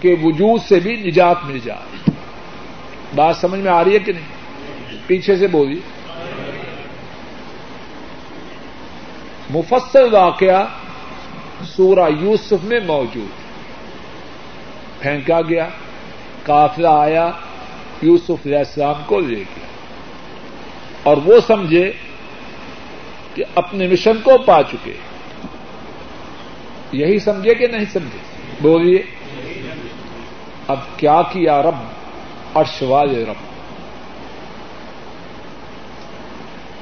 [0.00, 2.10] کے وجود سے بھی نجات مل جائے
[3.14, 5.80] بات سمجھ میں آ رہی ہے کہ نہیں؟ پیچھے سے بولی
[9.50, 10.64] مفصل واقعہ
[11.64, 13.30] سورہ یوسف میں موجود
[15.02, 15.68] پھینکا گیا
[16.42, 17.30] کافلا آیا،
[18.02, 19.63] یوسف علیہ السلام کو لے گیا۔
[21.04, 21.92] اور وہ سمجھے
[23.34, 24.92] کہ اپنے مشن کو پا چکے۔
[26.92, 28.18] یہی سمجھے کہ نہیں سمجھے؟
[28.60, 29.02] بولیے۔
[30.68, 31.74] اب کیا کیا رب؟
[32.52, 32.64] اور
[33.12, 33.54] رب۔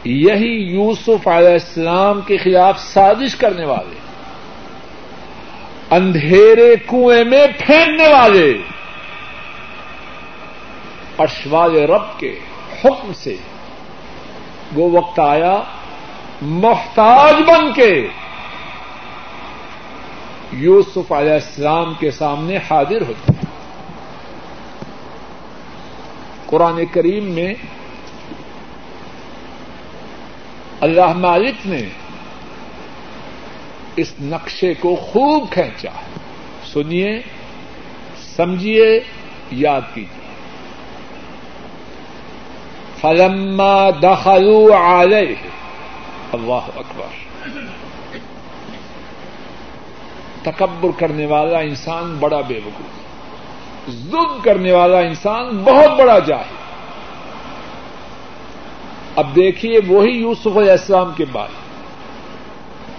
[0.05, 3.97] یہی یوسف علیہ السلام کے خلاف سازش کرنے والے۔
[5.91, 8.55] اندھیرے کنویں میں پھینکنے والے۔
[11.19, 12.39] اشوال رب کے
[12.85, 13.37] حکم سے۔
[14.75, 15.63] وہ وقت آیا
[16.41, 18.09] محتاج بن کے
[20.53, 23.53] یوسف علیہ السلام کے سامنے حاضر ہوتے ہیں۔
[26.47, 27.55] قرآن کریم میں
[30.81, 31.83] اللہ مالک نے
[33.97, 35.91] اس نقشے کو خوب کھینچا
[36.73, 37.23] سنیے،
[38.37, 39.01] سمجھیے،
[39.51, 40.22] یاد کیجیے۔
[43.03, 45.35] فلما دخلوا علیہ
[46.33, 47.21] اللہ اکبر.
[50.43, 56.61] تکبر کرنے والا انسان بڑا بے وقوف ظلم کرنے والا انسان بہت بڑا جاہل
[59.17, 61.61] اب دیکھیے وہی یوسف علیہ السلام کے بارے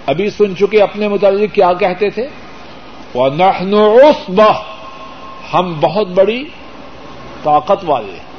[0.06, 2.28] ابھی سن چکے اپنے متعلق کیا کہتے تھے؟
[3.14, 3.98] وہ نحنو
[5.54, 6.44] ہم بہت بڑی
[7.44, 8.33] طاقت والے ہیں.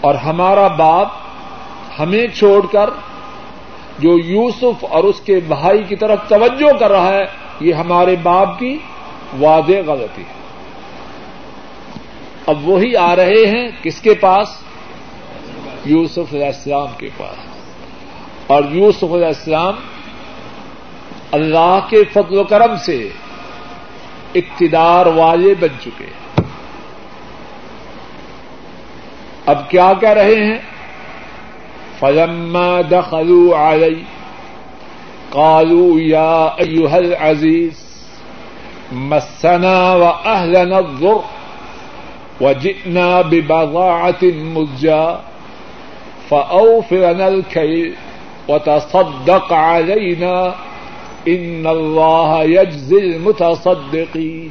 [0.00, 1.08] اور ہمارا باپ
[1.98, 2.90] ہمیں چھوڑ کر
[3.98, 7.24] جو یوسف اور اس کے بھائی کی طرف توجہ کر رہا ہے،
[7.60, 8.78] یہ ہمارے باپ کی
[9.40, 10.38] واضح غلطی ہے۔
[12.46, 14.48] اب وہی آ رہے ہیں کس کے پاس؟
[15.84, 17.36] یوسف علیہ السلام کے پاس۔
[18.46, 19.74] اور یوسف علیہ السلام
[21.32, 23.08] اللہ کے فضل و کرم سے
[24.34, 26.27] اقتدار والے بن چکے ہیں۔
[29.50, 30.58] اب کیا کہہ رہے ہیں؟
[31.98, 33.94] فلما دخلوا علی
[35.30, 37.82] قالوا یا ایوہ العزیز
[39.08, 41.36] مسنا و اہلنا الضر
[42.40, 45.18] وجئنا ببضاعة مزجا
[46.28, 47.94] فأوفرنا الكيل
[48.48, 50.34] وتصدق علينا
[51.26, 54.48] ان اللہ یجزی المتصدقین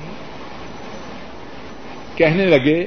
[2.16, 2.80] کہنے لگے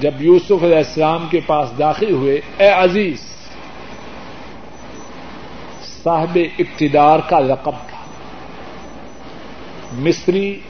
[0.00, 3.20] جب یوسف علیہ السلام کے پاس داخل ہوئے، اے عزیز،
[6.02, 7.98] صاحب اقتدار کا لقب تھا۔
[9.92, 10.60] مصری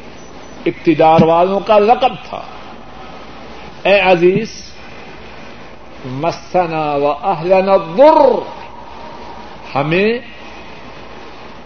[0.66, 2.40] اقتدار والوں کا لقب تھا۔
[3.82, 4.72] اے عزیز،
[6.04, 8.38] مسنا و اہلنا الضر۔
[9.74, 10.18] ہمیں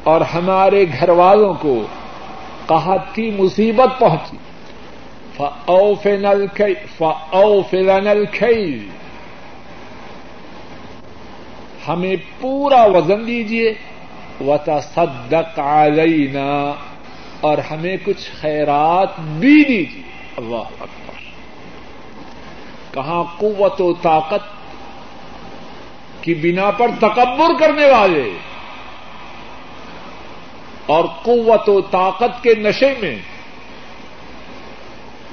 [0.05, 1.83] اور ہمارے گھر والوں کو
[2.66, 4.37] قحط کی مصیبت پہنچی۔
[7.70, 8.24] فل
[11.88, 13.74] ہمیں پورا وزن دیجیے
[14.40, 16.74] و تصدق علینا
[17.40, 20.03] اور ہمیں کچھ خیرات بھی دیجیے
[20.37, 21.20] اللہ اکبر۔
[22.94, 24.61] کہاں قوت و طاقت
[26.20, 28.31] کی بنا پر تکبر کرنے والے؟
[30.87, 33.18] اور قوت و طاقت کے نشے میں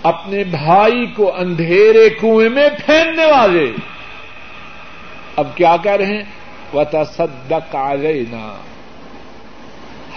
[0.08, 3.74] اپنے بھائی کو اندھیرے کنویں میں پھینکنے والے۔
[5.36, 6.24] اب کیا کہہ رہے ہیں؟
[6.74, 8.58] وہ تصدق علینا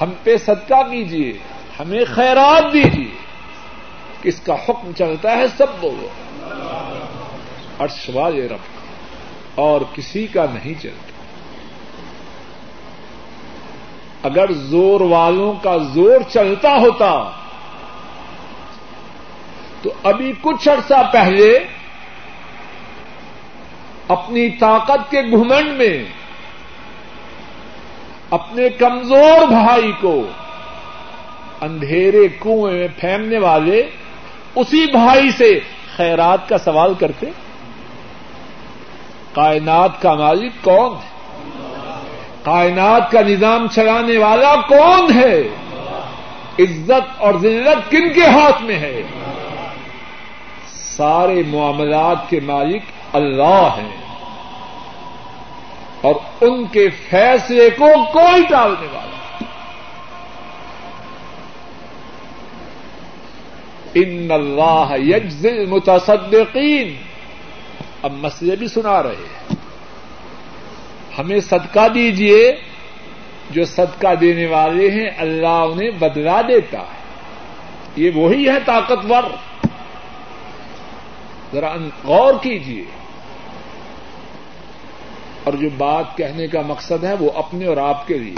[0.01, 1.33] ہم پہ صدقہ کیجیے
[1.81, 3.15] ہمیں خیرات دیجیے
[4.23, 6.09] کس کا حکم چلتا ہے؟ سب بولو
[8.15, 8.81] والے رب
[9.55, 11.11] اور کسی کا نہیں چلتا۔
[14.23, 17.40] اگر زور والوں کا زور چلتا ہوتا
[19.83, 21.59] تو ابھی کچھ عرصہ پہلے
[24.09, 26.05] اپنی طاقت کے گھمنڈ میں
[28.31, 30.27] اپنے کمزور بھائی کو
[31.61, 33.91] اندھیرے کنویں میں پھینکنے والے
[34.55, 35.61] اسی بھائی سے
[35.97, 37.27] خیرات کا سوال کرتے
[39.33, 41.11] کائنات کا مالک کون ہے؟
[42.43, 45.43] کائنات کا نظام چلانے والا کون ہے؟
[46.59, 49.03] عزت اور ذلت کن کے ہاتھ میں ہے؟
[51.01, 52.83] سارے معاملات کے مالک
[53.13, 53.97] اللہ ہیں۔
[56.01, 59.45] اور ان کے فیصلے کو کوئی ٹالنے والا
[63.95, 66.97] ان اللہ یجزل متصدقین
[68.03, 69.57] اب مسئلے بھی سنا رہے ہیں۔
[71.19, 72.57] ہمیں صدقہ دیجیے
[73.51, 77.01] جو صدقہ دینے والے ہیں، اللہ انہیں بدلا دیتا ہے۔
[77.97, 79.50] یہ وہی ہے طاقتور۔
[81.53, 82.85] ذرا غور کیجیے
[85.45, 88.35] اور جو بات کہنے کا مقصد ہے وہ اپنے اور آپ کے لیے۔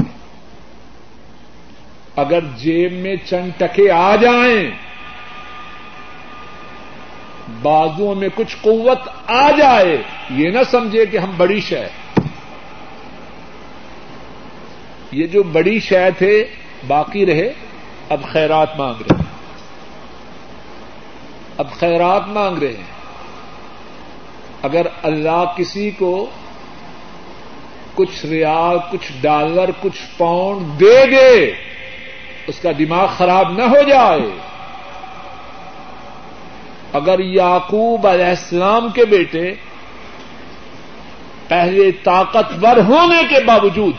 [2.16, 4.70] اگر جیب میں چند ٹکے آ جائیں
[7.62, 11.88] بازو میں کچھ قوت آ جائے، یہ نہ سمجھے کہ ہم بڑی شہ
[15.12, 16.44] یہ جو بڑی شہ تھے،
[16.86, 17.52] باقی رہے،
[18.08, 19.24] اب خیرات مانگ رہے ہیں۔
[21.58, 22.91] اب خیرات مانگ رہے ہیں۔
[24.62, 26.26] اگر اللہ کسی کو
[27.94, 31.52] کچھ ریال، کچھ ڈالر، کچھ پاؤنڈ دے دے،
[32.46, 34.30] اس کا دماغ خراب نہ ہو جائے۔
[36.92, 39.54] اگر یعقوب علیہ السلام کے بیٹے
[41.48, 43.94] پہلے طاقتور ہونے کے باوجود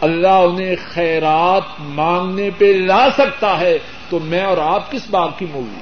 [0.00, 3.78] اللہ انہیں خیرات مانگنے پہ لا سکتا ہے،
[4.10, 5.80] تو میں اور آپ کس بات کی مووی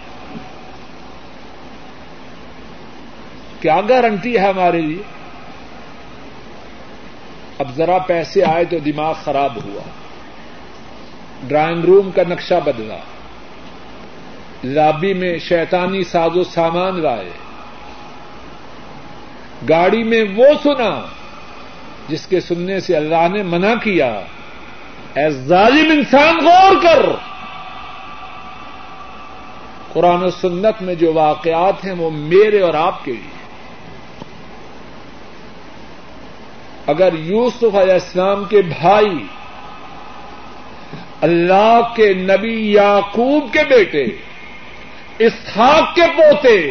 [3.61, 5.03] کیا گارنٹی ہے ہمارے لیے۔
[7.59, 9.83] اب ذرا پیسے آئے تو دماغ خراب ہوا۔
[11.49, 12.97] ڈرائنگ روم کا نقشہ بدلا۔
[14.65, 17.31] لابی میں شیطانی ساز و سامان لائے۔
[19.69, 21.01] گاڑی میں وہ سنا
[22.09, 24.21] جس کے سننے سے اللہ نے منع کیا۔
[25.15, 27.07] اے ظالم انسان، غور کر۔
[29.93, 33.40] قرآن و سنت میں جو واقعات ہیں وہ میرے اور آپ کے لیے۔
[36.87, 39.25] اگر یوسف علیہ السلام کے بھائی
[41.21, 44.05] اللہ کے نبی یعقوب کے بیٹے،
[45.19, 46.71] اسحاق کے پوتے،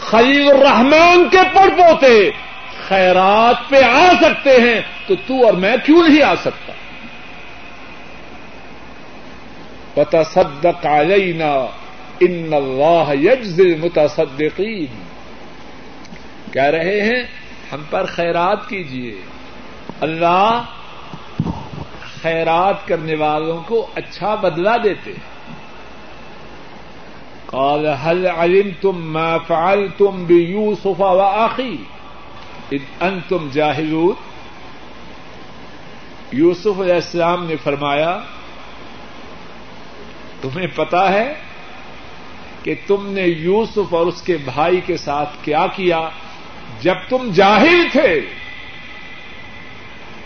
[0.00, 2.30] خلیل الرحمان کے پڑ پوتے
[2.88, 6.72] خیرات پہ آ سکتے ہیں، تو تو اور میں کیوں نہیں آ سکتا؟
[9.94, 11.52] پتا صدق علینا
[12.20, 15.02] ان اللہ یجز متصدقین
[16.52, 17.22] کہہ رہے ہیں
[17.72, 19.14] ہم پر خیرات کیجیے
[20.00, 20.62] اللہ
[22.22, 25.12] خیرات کرنے والوں کو اچھا بدلا دیتے
[27.50, 31.76] قال، هل علمتم ما فعلتم بيوسف واخي
[32.72, 34.14] اذ انتم جاهلون.
[36.32, 38.18] یوسف علیہ السلام نے فرمایا،
[40.40, 41.34] تمہیں پتا ہے
[42.62, 46.08] کہ تم نے یوسف اور اس کے بھائی کے ساتھ کیا کیا؟
[46.80, 48.20] جب تم جاہل تھے۔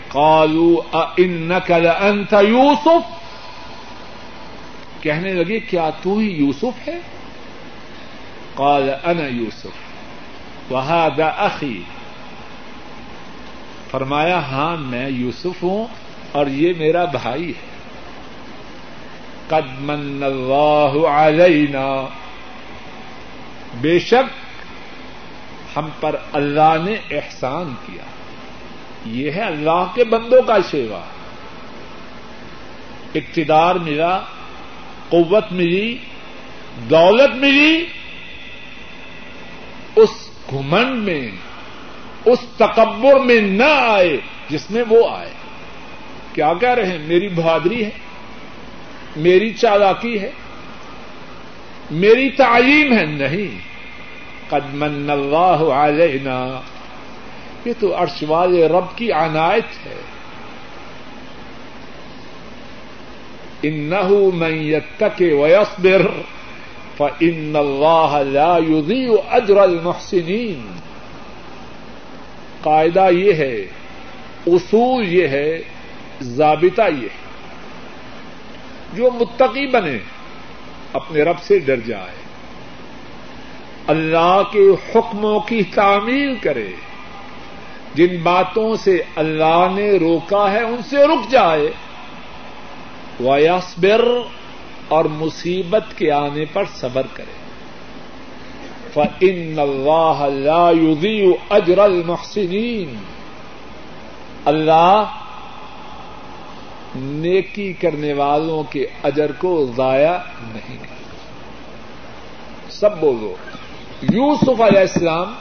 [0.07, 3.23] کالو انکل انت یوسف۔
[5.03, 6.99] کہنے لگے، کیا تو ہی یوسف ہے؟
[8.55, 9.67] قال، انا یوسف۔
[10.71, 11.83] وهذا اخی۔
[13.91, 15.87] فرمایا ہاں میں یوسف ہوں
[16.31, 17.73] اور یہ میرا بھائی ہے۔
[19.47, 22.05] قد من اللہ علینا۔
[23.81, 24.42] بے شک
[25.77, 28.03] ہم پر اللہ نے احسان کیا۔
[29.05, 31.01] یہ ہے اللہ کے بندوں کا سیوا۔
[33.15, 34.19] اقتدار ملا،
[35.09, 35.97] قوت ملی،
[36.89, 37.85] دولت ملی۔
[39.95, 40.09] اس
[40.51, 41.31] گھمنڈ میں،
[42.25, 44.17] اس تکبر میں نہ آئے
[44.49, 45.29] جس میں وہ آئے۔
[46.33, 47.89] کیا کہہ رہے ہیں؟ میری بہادری ہے،
[49.15, 50.31] میری چالاکی ہے،
[51.91, 53.72] میری تعلیم ہے، نہیں۔
[54.53, 56.61] قد من اللہ علینا
[57.65, 60.01] یہ تو عرش والے رب کی عنایت ہے۔
[63.61, 66.07] انه من يتقي ويصبر
[66.97, 70.79] فان الله لا يضيع اجر المحسنين۔
[72.61, 73.55] قاعدہ یہ ہے،
[74.47, 75.61] اصول یہ ہے،
[76.21, 77.23] ضابطہ یہ ہے۔
[78.93, 79.97] جو متقی بنے،
[80.93, 82.32] اپنے رب سے ڈر جائے۔
[83.87, 86.71] اللہ کے حکموں کی تعمیل کرے۔
[87.93, 91.71] جن باتوں سے اللہ نے روکا ہے، ان سے رک جائے۔
[93.19, 94.07] ویسبر
[94.87, 97.43] اور مصیبت کے آنے پر صبر کرے۔
[98.93, 102.95] فن اللہ اللہ اجر المحسنین
[104.45, 105.03] اللہ
[106.95, 110.77] نیکی کرنے والوں کے اجر کو ضائع نہیں
[112.69, 113.35] سب بولو۔
[114.11, 115.33] یوسف علیہ السلام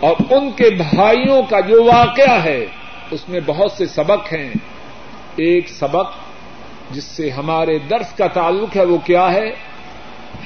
[0.00, 2.66] اور ان کے بھائیوں کا جو واقعہ ہے،
[3.10, 4.48] اس میں بہت سے سبق ہیں۔
[5.36, 6.10] ایک سبق
[6.90, 9.50] جس سے ہمارے درس کا تعلق ہے، وہ کیا ہے؟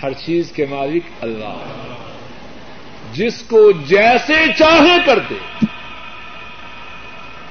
[0.03, 1.59] ہر چیز کے مالک اللہ۔
[3.13, 5.65] جس کو جیسے چاہے کر دے،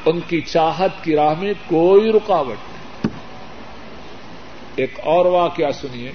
[0.06, 3.12] ان کی چاہت کی راہ میں کوئی رکاوٹ نہیں۔
[4.76, 6.12] ایک اور واقعہ سنیے۔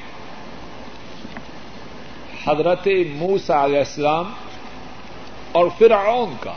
[2.47, 4.33] حضرت موسا علیہ السلام
[5.53, 6.55] اور فرعون کا۔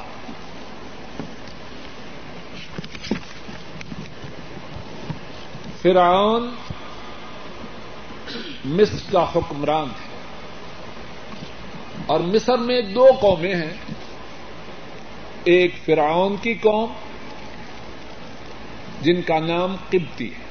[5.82, 6.50] فرعون
[8.66, 10.14] مصر کا حکمران ہے۔
[12.06, 13.74] اور مصر میں دو قومیں ہیں۔
[15.44, 16.94] ایک فرعون کی قوم
[19.02, 20.46] جن کا نام قبطی ہے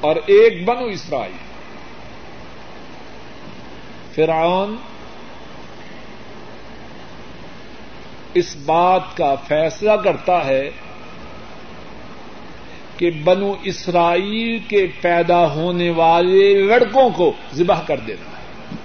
[0.00, 1.45] اور ایک بنو اسرائیل۔
[4.16, 4.76] فرعون
[8.34, 10.70] اس بات کا فیصلہ کرتا ہے
[12.96, 18.76] کہ بنو اسرائیل کے پیدا ہونے والے لڑکوں کو ذبح کر دینا ہے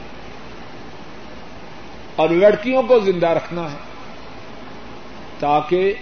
[2.15, 3.77] اور لڑکیوں کو زندہ رکھنا ہے
[5.39, 5.93] تاکہ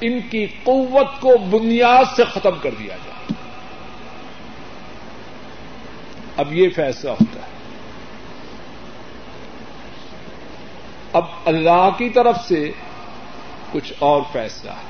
[0.00, 3.17] ان کی قوت کو بنیاد سے ختم کر دیا جائے۔
[6.38, 7.48] اب یہ فیصلہ ہوتا ہے۔
[11.12, 12.70] اب اللہ کی طرف سے
[13.72, 14.88] کچھ اور فیصلہ ہے۔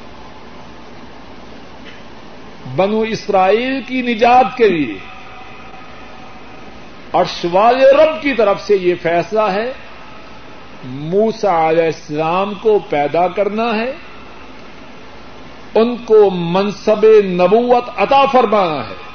[2.77, 4.99] بنو اسرائیل کی نجات کے لیے
[7.11, 9.73] اور شوال رب کی طرف سے یہ فیصلہ ہے۔
[10.85, 13.93] موسا علیہ السلام کو پیدا کرنا ہے۔
[15.75, 19.08] ان کو منصب نبوت عطا فرمانا ہے۔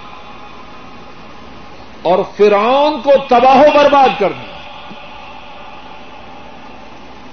[2.04, 4.54] اور فرعون کو تباہ و برباد کرنا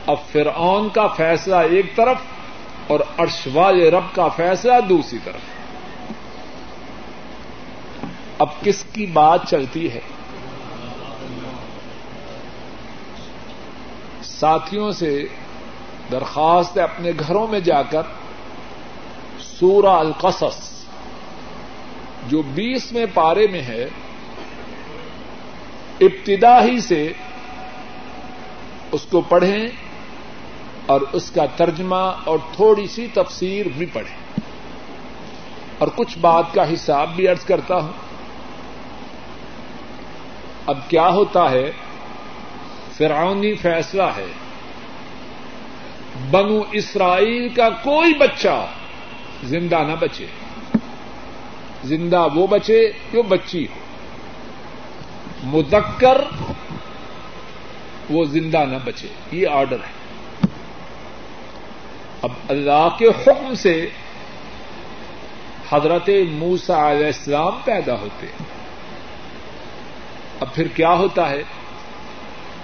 [0.07, 2.16] اب فرعون کا فیصلہ ایک طرف
[2.87, 5.41] اور ارشوال رب کا فیصلہ دوسری طرف۔
[8.39, 10.01] اب کس کی بات چلتی ہے؟
[14.23, 15.25] ساتھیوں سے
[16.12, 18.03] درخواست ہے اپنے گھروں میں جا کر
[19.39, 20.85] سورہ القصص
[22.27, 23.89] جو بیسویں پارے میں ہے
[26.01, 27.13] ابتدا ہی سے
[28.93, 29.69] اس کو پڑھیں
[30.87, 34.41] اور اس کا ترجمہ اور تھوڑی سی تفسیر بھی پڑھیں۔
[35.79, 37.93] اور کچھ بات کا حساب بھی ارض کرتا ہوں۔
[40.67, 41.73] اب کیا ہوتا ہے،
[42.97, 44.27] فرعونی فیصلہ ہے،
[46.31, 48.67] بنو اسرائیل کا کوئی بچہ
[49.43, 50.27] زندہ نہ بچے۔
[51.85, 53.89] زندہ وہ بچے جو بچی ہو۔
[55.45, 56.24] مذکر
[58.11, 60.01] وہ زندہ نہ بچے۔ یہ آرڈر ہے۔
[62.22, 63.88] اب اللہ کے حکم سے
[65.72, 68.47] حضرت موسا علیہ السلام پیدا ہوتے ہیں۔
[70.41, 71.43] اب پھر کیا ہوتا ہے؟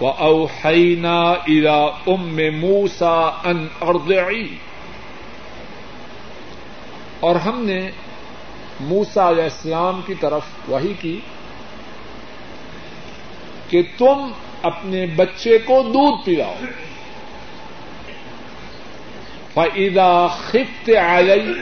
[0.01, 4.57] وہ اوحینا الا ام موسا ان ارضعی
[7.21, 7.91] اور ہم نے
[8.81, 11.21] موسا علیہ السلام کی طرف وہی کی۔
[13.69, 16.55] کہ تم اپنے بچے کو دودھ پلاؤ۔
[19.55, 21.53] فعدا خفت آئی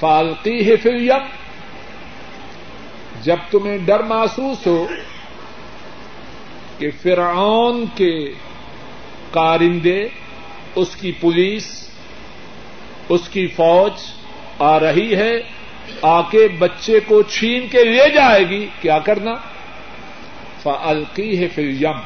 [0.00, 1.26] فالقی ہے پھر یم
[3.22, 4.86] جب تمہیں ڈر محسوس ہو
[6.78, 8.32] کہ فرعون کے
[9.30, 10.08] کارندے،
[10.74, 11.88] اس کی پولیس،
[13.08, 13.92] اس کی فوج
[14.58, 15.32] آ رہی ہے،
[16.02, 19.34] آ کے بچے کو چھین کے لے جائے گی، کیا کرنا؟
[20.62, 22.00] فلقی ہے پھر یم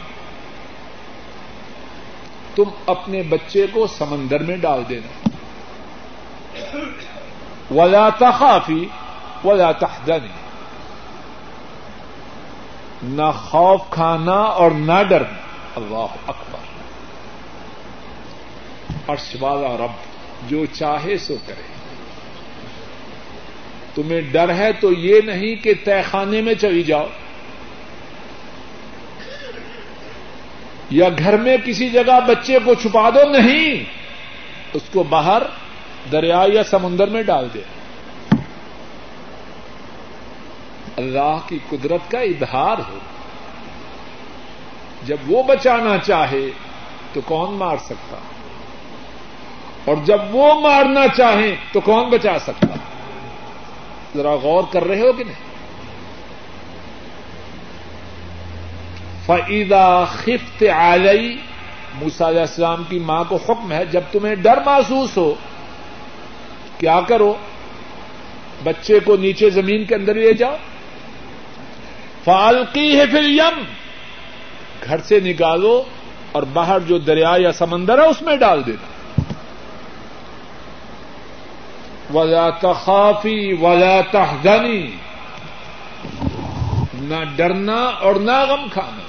[2.55, 5.29] تم اپنے بچے کو سمندر میں ڈال دینا۔
[7.75, 8.89] ولا تخافی
[9.45, 10.29] ولا تحزنی
[13.03, 15.41] نہ خوف کھانا اور نہ ڈرنا
[15.77, 16.59] اللہ اکبر۔
[19.09, 19.91] عرش والا رب،
[20.49, 21.63] جو چاہے سو کرے۔
[23.95, 27.07] تمہیں ڈر ہے تو یہ نہیں کہ تہ خانے میں چلی جاؤ۔
[30.91, 33.85] یا گھر میں کسی جگہ بچے کو چھپا دو نہیں،
[34.73, 35.43] اس کو باہر
[36.13, 37.61] دریا یا سمندر میں ڈال دے۔
[40.97, 42.99] اللہ کی قدرت کا اظہار ہو۔
[45.07, 46.51] جب وہ بچانا چاہے
[47.13, 48.17] تو کون مار سکتا؟
[49.85, 52.75] اور جب وہ مارنا چاہیں تو کون بچا سکتا؟
[54.17, 55.46] ذرا غور کر رہے ہو کہ نہیں؟
[59.27, 61.37] فعیدہ خفت علیہ
[61.95, 65.35] موسا علیہ السلام کی ماں کو حکم ہے، جب تمہیں ڈر محسوس ہو،
[66.79, 67.35] کیا کرو؟
[68.65, 70.57] بچے کو نیچے زمین کے اندر لے جاؤ۔
[72.25, 73.63] فالقی ہے پھر یم
[74.85, 75.83] گھر سے نکالو
[76.33, 78.87] اور باہر جو دریا یا سمندر ہے، اس میں ڈال دینا۔
[82.15, 84.91] ولا تخافی ولا تحزنی
[86.95, 89.06] نہ ڈرنا اور نہ غم کھانا۔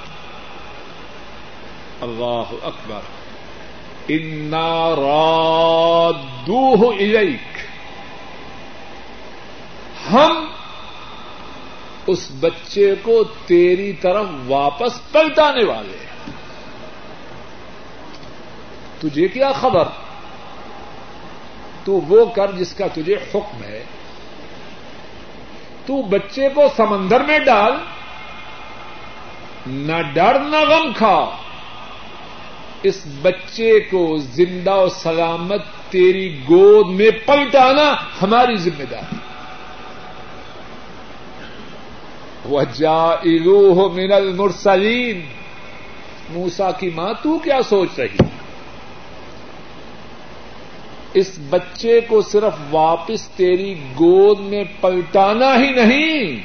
[2.00, 3.00] اللہ اکبر
[4.08, 7.58] انا رادوہ الیک
[10.12, 10.44] ہم
[12.06, 16.06] اس بچے کو تیری طرف واپس پلٹانے والے ہیں
[19.00, 19.88] تجھے کیا خبر
[21.84, 23.82] تو وہ کر جس کا تجھے حکم ہے
[25.86, 27.76] تو بچے کو سمندر میں ڈال
[29.66, 31.16] نہ ڈر نہ غم کھا
[32.82, 39.16] اس بچے کو زندہ و سلامت تیری گود میں پلٹانا ہماری ذمہ داری۔
[42.50, 43.16] وجہ
[43.94, 45.20] من المرسلین
[46.30, 48.16] موسا کی ماں، تو کیا سوچ رہی؟
[51.14, 56.36] اس بچے کو صرف واپس تیری گود میں پلٹانا ہی نہیں۔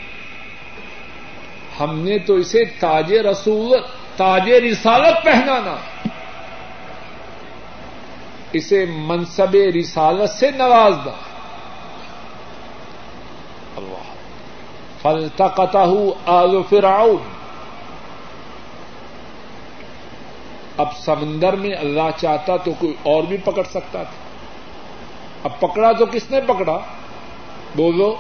[1.80, 3.78] ہم نے تو اسے تاج رسول،
[4.18, 5.76] تاج رسالت پہنانا۔
[8.54, 11.12] اسے منصب رسالت سے نواز نوازنا
[13.78, 14.14] اللہ۔
[15.02, 15.88] فلتقطہ
[16.26, 17.34] آل فرعون۔
[20.78, 24.24] اب سمندر میں اللہ چاہتا تو کوئی اور بھی پکڑ سکتا تھا۔
[25.44, 26.80] اب پکڑا تو کس نے پکڑا؟
[27.76, 28.16] بولو،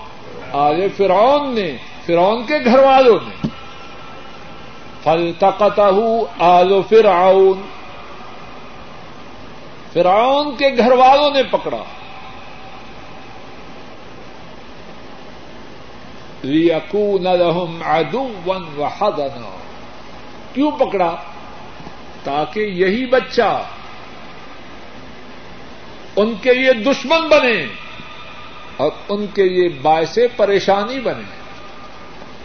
[0.53, 3.47] آل فرعون نے، فرعون کے گھر والوں نے۔
[5.03, 5.91] فلتقطہ
[6.39, 7.61] آل فرعون۔
[9.93, 11.83] فرعون کے گھر والوں نے پکڑا۔
[17.29, 19.57] لهم عدوا وحضنا
[20.53, 21.15] کیوں پکڑا؟
[22.23, 23.63] تاکہ یہی بچہ
[26.15, 27.65] ان کے لیے دشمن بنے
[28.77, 31.35] اور ان کے لیے باعث پریشانی بنے۔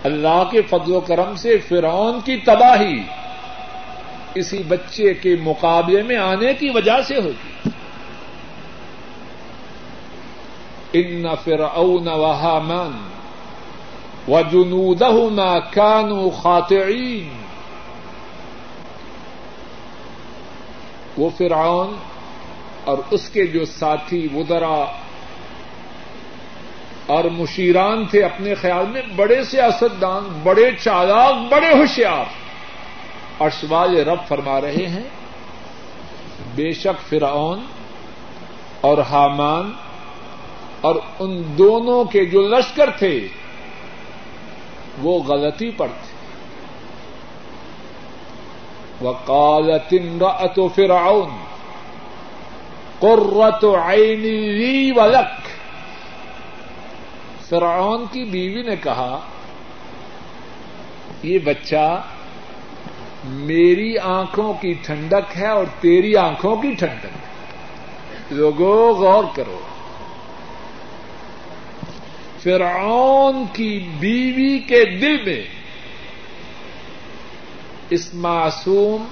[0.04, 3.02] اللہ کے فضل و کرم سے فرعون کی تباہی
[4.38, 7.70] کسی بچے کے مقابلے میں آنے کی وجہ سے ہوگی
[10.92, 13.08] ان فرعون و حامان
[14.32, 17.28] و جنودہما کانوا خاطعین۔
[21.16, 21.96] وہ فرعون
[22.84, 24.84] اور اس کے جو ساتھی وزرا
[27.06, 32.47] اور مشیران تھے اپنے خیال میں بڑے سیاستدان، بڑے چالاک، بڑے ہوشیار۔
[33.38, 33.50] اور
[34.04, 35.08] رب فرما رہے ہیں،
[36.54, 37.64] بے شک فرعون
[38.80, 39.72] اور حامان
[40.80, 43.28] اور ان دونوں کے جو لشکر تھے،
[45.02, 46.08] وہ غلطی پر تھے۔
[49.00, 51.30] وقالت امرأة فرعون
[52.98, 55.48] قرة عين لي ولك
[57.48, 59.20] فرعون کی بیوی نے کہا،
[61.22, 62.02] یہ بچہ
[63.30, 67.06] میری آنکھوں کی ٹھنڈک ہے اور تیری آنکھوں کی ٹھنڈک
[68.32, 69.60] لوگوں، غور کرو۔
[72.42, 75.44] فرعون کی بیوی کے دل میں
[77.90, 79.04] اس معصوم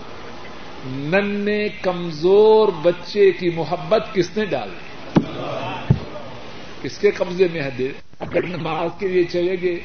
[0.87, 5.21] ننے کمزور بچے کی محبت کس نے ڈالی
[6.83, 9.81] کس کے قبضے میں ہے دل؟ اگر نماز کے لیے چلے گے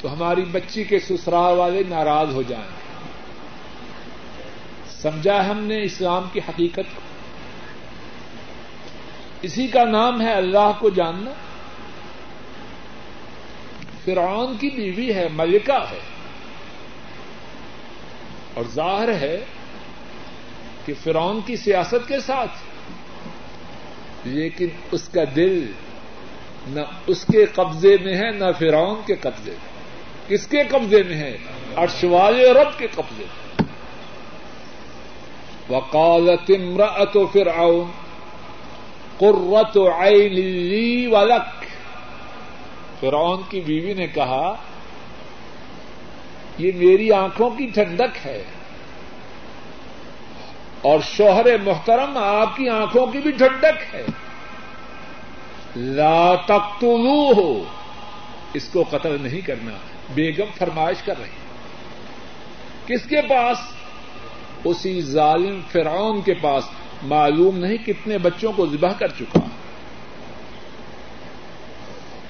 [0.00, 2.79] تو ہماری بچی کے سسرال والے ناراض ہو جائیں۔
[5.02, 7.00] سمجھا ہم نے اسلام کی حقیقت کو۔
[9.42, 11.30] اسی کا نام ہے اللہ کو جاننا۔
[14.04, 15.98] فرعون کی بیوی ہے، ملکہ ہے۔
[18.54, 19.44] اور ظاہر ہے
[20.84, 22.50] کہ فرعون کی سیاست کے ساتھ،
[24.24, 25.72] لیکن اس کا دل
[26.66, 29.80] نہ اس کے قبضے میں ہے، نہ فرعون کے قبضے میں۔
[30.28, 31.38] کس کے قبضے میں ہے؟
[31.76, 33.49] ارشوال رب کے قبضے میں۔
[35.70, 37.90] وقالت امرأة فرعون،
[39.18, 41.64] قرة عين لي ولك.
[43.00, 44.54] فرعون کی بیوی نے کہا،
[46.58, 48.44] یہ میری آنکھوں کی ٹھنڈک ہے
[50.82, 54.06] اور شوہر محترم آپ کی آنکھوں کی بھی ٹھنڈک ہے۔
[55.76, 57.64] لا تقتلوه۔ ہو
[58.54, 59.74] اس کو قتل نہیں کرنا،
[60.14, 61.28] بیگم فرمائش کر رہی
[62.86, 63.79] کس کے پاس؟
[64.64, 66.64] اسی ظالم فرعون کے پاس
[67.02, 69.40] معلوم نہیں کتنے بچوں کو ذبح کر چکا۔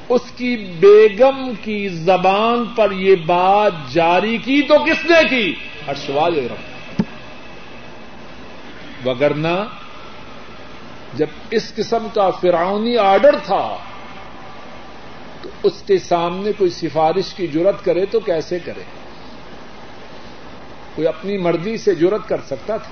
[0.08, 5.54] اس کی بیگم کی زبان پر یہ بات جاری کی تو کس نے کی؟
[5.88, 7.02] ارشوال رب
[9.06, 9.64] وگرنا
[11.14, 13.76] جب اس قسم کا فرعونی آرڈر تھا،
[15.42, 18.82] تو اس کے سامنے کوئی سفارش کی ضرورت کرے تو کیسے کرے؟
[20.94, 22.90] کوئی اپنی مرضی سے جرت کر سکتا تھا۔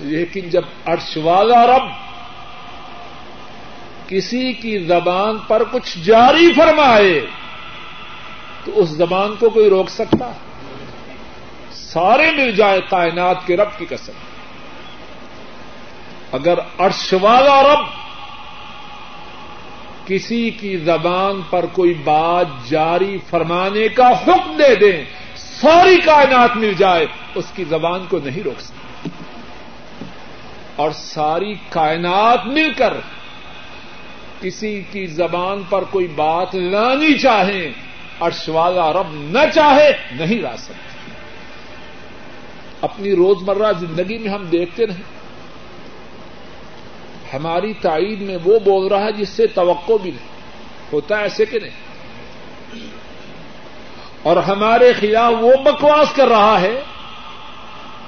[0.00, 1.82] لیکن جب عرش والا رب
[4.08, 7.26] کسی کی زبان پر کچھ جاری فرمائے،
[8.64, 10.32] تو اس زبان کو کوئی روک سکتا؟
[11.72, 14.12] سارے مل جائے کائنات کے رب کی قسم۔
[16.32, 17.86] اگر عرش والا رب
[20.06, 25.04] کسی کی زبان پر کوئی بات جاری فرمانے کا حکم دے دیں
[25.62, 29.08] ساری کائنات مل جائے، اس کی زبان کو نہیں روک سکتی
[30.76, 32.94] اور ساری کائنات مل کر
[34.40, 37.72] کسی کی زبان پر کوئی بات لانی چاہیں
[38.20, 41.10] ارش والا رب نہ چاہے، نہیں لا سکتے۔
[42.80, 45.02] اپنی روزمرہ زندگی میں ہم دیکھتے رہیں۔
[47.34, 50.28] ہماری تائید میں وہ بول رہا ہے جس سے توقع بھی نہیں،
[50.92, 51.81] ہوتا ہے ایسے کہ نہیں۔
[54.22, 56.82] اور ہمارے خلاف وہ بکواس کر رہا ہے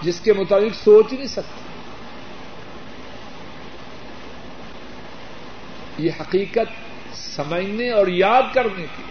[0.02, 1.64] جس کے مطابق سوچ نہیں سکتے
[5.98, 6.84] یہ حقیقت
[7.16, 9.02] سمجھنے اور یاد کرنے کی۔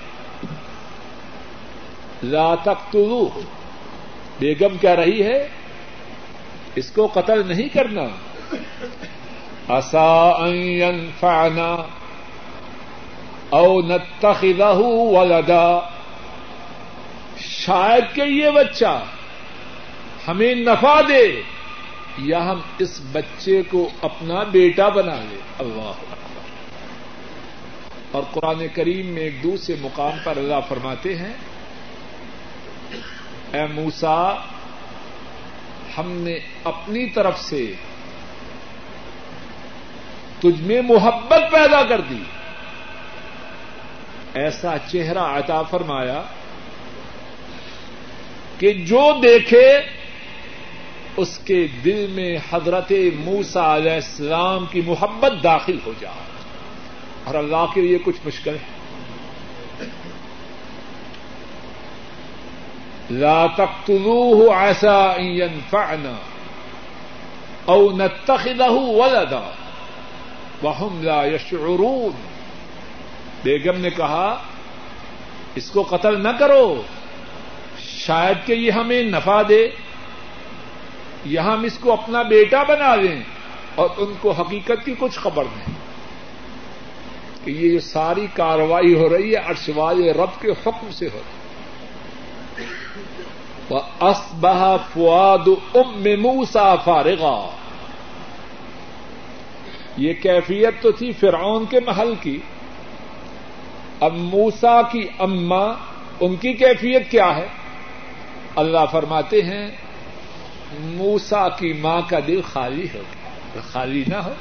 [2.24, 3.30] لا تقتلو
[4.40, 5.48] بیگم کہہ رہی ہے،
[6.76, 8.06] اس کو قتل نہیں کرنا۔
[9.68, 11.76] ان فانا
[13.50, 15.93] او نتخذہ ولدا۔
[17.48, 19.04] شاید کہ یہ بچہ
[20.28, 21.42] ہمیں نفع دے
[22.18, 25.92] یا ہم اس بچے کو اپنا بیٹا بنا لیں اللہ۔
[28.12, 31.34] اور قرآن کریم میں ایک دوسرے مقام پر اللہ فرماتے ہیں،
[33.54, 34.34] اے موسا
[35.98, 37.74] ہم نے اپنی طرف سے
[40.40, 42.24] تجھ میں محبت پیدا کر دی۔
[44.34, 46.22] ایسا چہرہ عطا فرمایا
[48.64, 49.80] کہ جو دیکھے
[51.18, 56.32] اس کے دل میں حضرت موسا علیہ السلام کی محبت داخل ہو جائے
[57.24, 58.74] اور اللہ کے لیے کچھ مشکل ہے۔
[63.12, 66.16] لا تقتلوه عسى ان ينفعنا
[67.66, 69.52] او نتخذه ولدا
[70.64, 72.12] وهم لا يشعرون۔
[73.44, 74.44] بیگم نے کہا،
[75.56, 76.82] اس کو قتل نہ کرو۔
[77.94, 79.70] شاید کہ یہ ہمیں نفع دے،
[81.26, 83.22] یا ہم اس کو اپنا بیٹا بنا دیں
[83.76, 85.76] اور ان کو حقیقت کی کچھ خبر نہیں
[87.46, 91.40] کہ یہ جو ساری کاروائی ہو رہی ہے ارشوال رب کے حکم سے ہو رہی
[93.70, 97.50] وہ اسبہ فواد ام موسا فارغا۔
[99.98, 102.40] یہ کیفیت تو تھی فرعون کے محل کی۔
[104.00, 105.66] اب موسا کی اما،
[106.20, 107.48] ان کی کیفیت کیا ہے؟
[108.56, 109.72] اللہ فرماتے ہیں
[110.80, 114.34] موسا کی ماں کا دل خالی ہو گیا۔ خالی نہ ہو۔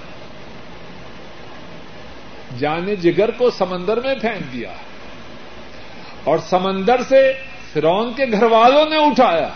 [2.58, 4.72] جانے جگر کو سمندر میں پھینک دیا۔
[6.24, 7.32] اور سمندر سے
[7.72, 9.48] فرون کے گھر والوں نے اٹھایا۔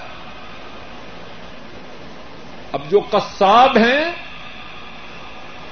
[2.73, 4.13] اب جو قصاب ہیں،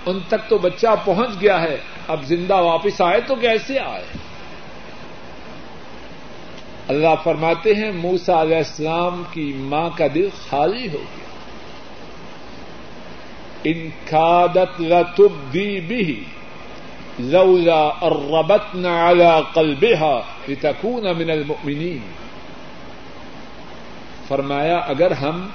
[0.06, 1.76] ان تک تو بچہ پہنچ گیا ہے۔
[2.08, 4.04] اب زندہ واپس آئے تو کیسے آئے؟
[6.88, 11.22] اللہ فرماتے ہیں موسا علیہ السلام کی ماں کا دل خالی ہو گیا۔
[13.64, 14.80] ان کھادت
[15.54, 16.24] دی بھی
[17.18, 22.04] لولا الربتنا على قلبها لتكون من المؤمنين
[24.28, 25.46] فرمایا، اگر ہم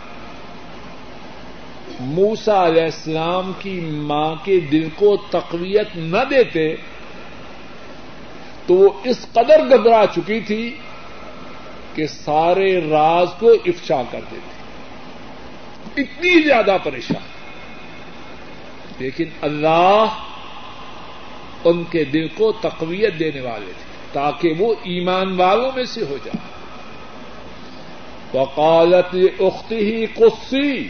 [1.99, 6.67] موسا علیہ السلام کی ماں کے دل کو تقویت نہ دیتے،
[8.65, 10.63] تو وہ اس قدر گھبرا چکی تھی
[11.95, 17.39] کہ سارے راز کو افشا کر دیتی اتنی زیادہ پریشان۔
[18.99, 20.05] لیکن اللہ
[21.63, 26.17] ان کے دل کو تقویت دینے والے تھے تاکہ وہ ایمان والوں میں سے ہو
[26.25, 26.49] جائے۔
[28.37, 30.87] وقالت اختی ہی کسی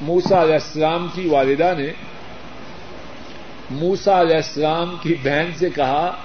[0.00, 1.92] موسا علیہ السلام کی والدہ نے
[3.70, 6.16] موسا علیہ السلام کی بہن سے کہا،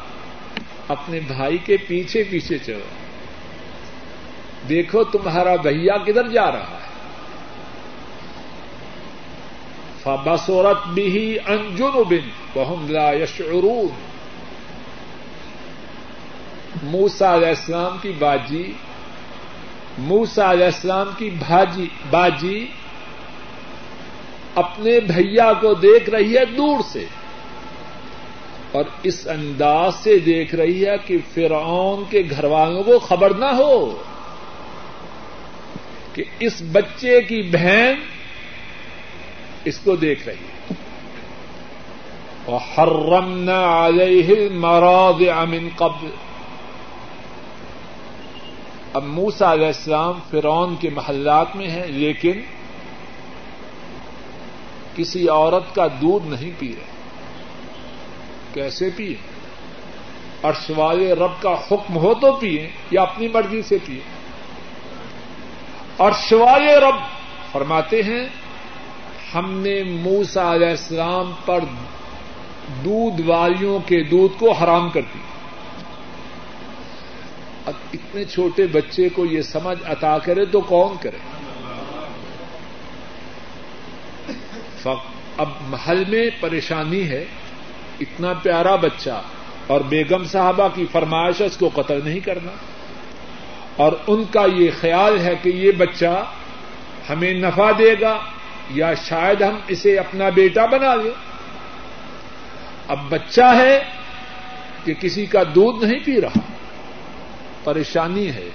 [0.88, 3.05] اپنے بھائی کے پیچھے پیچھے چلو۔
[4.70, 6.84] دیکھو تمہارا بھیا کدھر جا رہا ہے۔
[10.26, 13.88] بسورت بھی انجن بن بہم لا یشعرون
[16.84, 18.74] موسا علیہ السلام کی باجی
[19.98, 22.68] موسا علیہ السلام کی بھاجی، باجی
[24.56, 27.06] اپنے بھیا کو دیکھ رہی ہے دور سے
[28.72, 33.52] اور اس انداز سے دیکھ رہی ہے کہ فرعون کے گھر والوں کو خبر نہ
[33.58, 34.04] ہو۔
[36.16, 37.94] کہ اس بچے کی بہن
[39.66, 40.74] اس کو دیکھ رہی ہے۔
[42.46, 46.08] اور حرمنا علیہ مراد امن قبل۔
[48.94, 52.42] اب موسا علیہ السلام فرون کے محلات میں ہیں، لیکن
[54.96, 56.86] کسی عورت کا دودھ نہیں پی رہے۔
[58.54, 59.16] کیسے پیے؟
[60.44, 64.15] ارشوائے رب کا حکم ہو تو پیے یا اپنی مرضی سے پیے؟
[66.00, 66.96] ارشوائے رب
[67.52, 68.28] فرماتے ہیں،
[69.36, 71.60] ہم نے موسا علیہ السلام پر
[72.86, 75.24] دودھ والیوں کے دودھ کو حرام کر دیا۔
[77.66, 81.18] اب اتنے چھوٹے بچے کو یہ سمجھ عطا کرے تو کون کرے؟
[85.38, 87.26] اب محل میں پریشانی ہے،
[88.00, 89.22] اتنا پیارا بچہ
[89.68, 92.52] اور بیگم صاحبہ کی فرمائش اس کو قتل نہیں کرنا۔
[93.76, 96.26] اور ان کا یہ خیال ہے کہ یہ بچہ
[97.10, 98.18] ہمیں نفع دے گا
[98.70, 101.12] یا شاید ہم اسے اپنا بیٹا بنا لیں۔
[102.88, 103.84] اب بچہ ہے
[104.86, 106.40] کہ کسی کا دودھ نہیں پی رہا۔
[107.64, 108.50] پریشانی ہے۔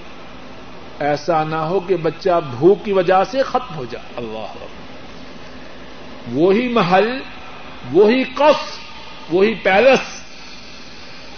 [0.99, 4.65] ایسا نہ ہو کہ بچہ بھوک کی وجہ سے ختم ہو جائے۔ اللہ
[6.33, 7.23] وہی محل،
[7.93, 8.79] وہی قف
[9.31, 10.20] وہی پیلس۔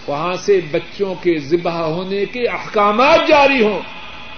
[0.07, 3.81] وہاں سے بچوں کے ذبح ہونے کے احکامات جاری ہوں۔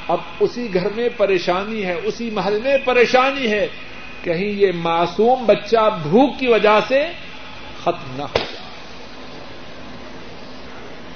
[0.09, 3.67] اب اسی گھر میں پریشانی ہے، اسی محل میں پریشانی ہے۔
[4.23, 7.09] کہیں یہ معصوم بچہ بھوک کی وجہ سے
[7.83, 8.55] ختم نہ ہو جائے۔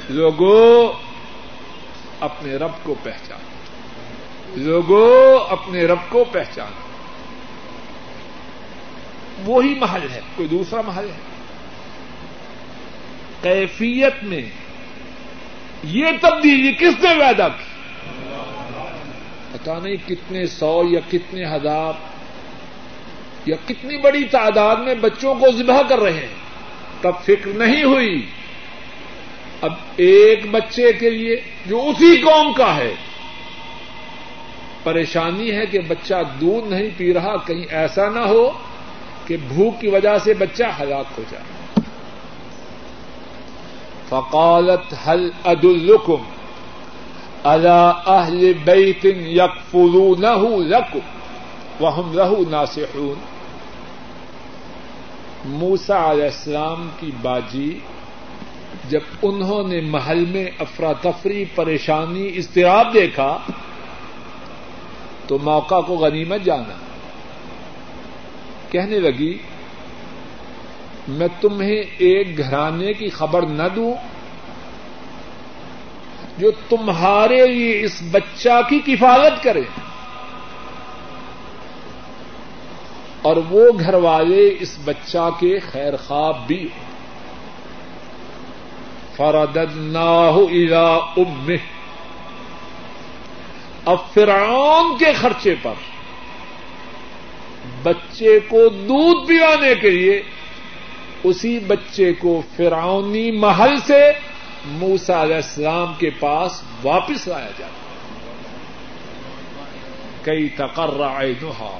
[0.09, 0.93] لوگوں
[2.21, 3.39] اپنے رب کو پہچان۔
[4.63, 6.73] لوگوں اپنے رب کو پہچان۔
[9.45, 11.38] وہی محل ہے، کوئی دوسرا محل ہے۔
[13.43, 14.43] کیفیت میں
[15.85, 17.65] یہ تبدیلی کس نے پیدا کی؟
[19.53, 21.93] پتا نہیں کتنے سو یا کتنے ہزار
[23.47, 26.49] یا کتنی بڑی تعداد میں بچوں کو ذبح کر رہے ہیں۔
[27.01, 28.27] تب فکر نہیں ہوئی۔
[29.61, 32.95] اب ایک بچے کے لیے جو اسی قوم کا ہے،
[34.83, 38.51] پریشانی ہے کہ بچہ دودھ نہیں پی رہا، کہیں ایسا نہ ہو
[39.27, 41.58] کہ بھوک کی وجہ سے بچہ ہلاک ہو جائے۔
[44.11, 46.21] فقالت هل ادلكم
[47.45, 51.01] على اهل بيت يكفلونه لكم
[51.81, 53.19] وهم له ناصحون
[55.45, 57.79] موسا علیہ السلام کی باجی
[58.89, 63.37] جب انہوں نے محل میں افراتفری پریشانی اضطراب دیکھا
[65.27, 66.77] تو موقع کو غنیمت جانا
[68.71, 69.33] کہنے لگی
[71.09, 73.93] میں تمہیں ایک گھرانے کی خبر نہ دوں
[76.39, 79.63] جو تمہارے لیے اس بچہ کی کفالت کرے
[83.23, 86.67] اور وہ گھر والے اس بچہ کے خیر خواب بھی
[89.17, 90.87] فردد الا
[91.17, 91.51] ام
[93.85, 95.87] اب فرعون کے خرچے پر
[97.83, 100.21] بچے کو دودھ پلانے کے لیے
[101.25, 104.13] اسی بچے کو فرعونی محل سے
[104.65, 107.89] موسا علیہ السلام کے پاس واپس لایا جاتا
[110.23, 111.79] کئی تقرر نہا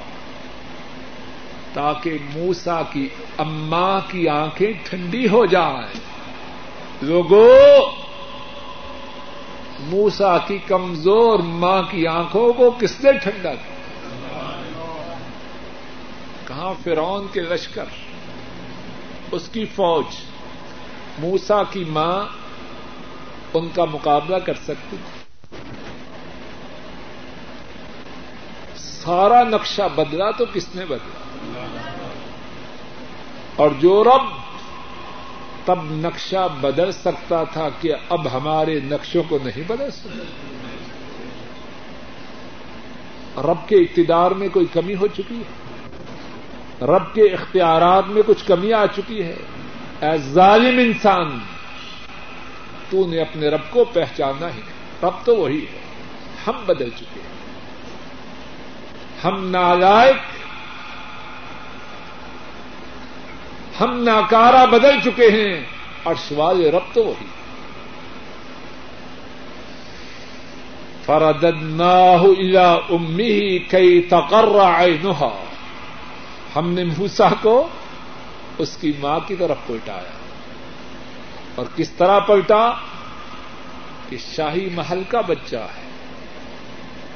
[1.73, 5.99] تاکہ موسا کی اماں کی آنکھیں ٹھنڈی ہو جائیں۔
[7.01, 7.91] لوگوں
[9.79, 13.75] موسا کی کمزور ماں کی آنکھوں کو کس نے ٹھنڈا کیا؟
[16.47, 17.85] کہاں فرعون کے لشکر؟
[19.31, 20.05] اس کی فوج
[21.19, 22.25] موسا کی ماں
[23.53, 24.97] ان کا مقابلہ کر سکتی
[28.75, 31.19] سارا نقشہ بدلا تو کس نے بدلا؟
[33.55, 34.25] اور جو رب
[35.65, 40.23] تب نقشہ بدل سکتا تھا کہ اب ہمارے نقشوں کو نہیں بدل سکتا۔
[43.41, 45.68] رب کے اقتدار میں کوئی کمی ہو چکی ہے؟
[46.81, 49.35] رب کے اختیارات میں کچھ کمی آ چکی ہے۔
[50.01, 51.39] اے ظالم انسان،
[52.89, 54.61] تو نے اپنے رب کو پہچانا ہی
[55.03, 55.79] رب تو وہی ہے۔
[56.47, 57.39] ہم بدل چکے ہیں۔
[59.23, 60.15] ہم نالائق،
[63.81, 65.65] ہم ناکارا بدل چکے ہیں۔
[66.03, 67.25] اور سوال رب تو وہی۔
[71.05, 75.43] فرددناہ الى امی کئی تقرر عینہا۔
[76.55, 77.67] ہم نے موسا کو
[78.57, 80.11] اس کی ماں کی طرف پلٹایا
[81.55, 82.71] اور کس طرح پلٹا
[84.09, 85.87] کہ شاہی محل کا بچہ ہے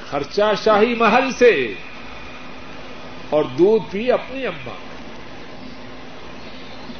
[0.09, 1.73] خرچہ شاہی محل سے
[3.29, 4.75] اور دودھ بھی اپنی اما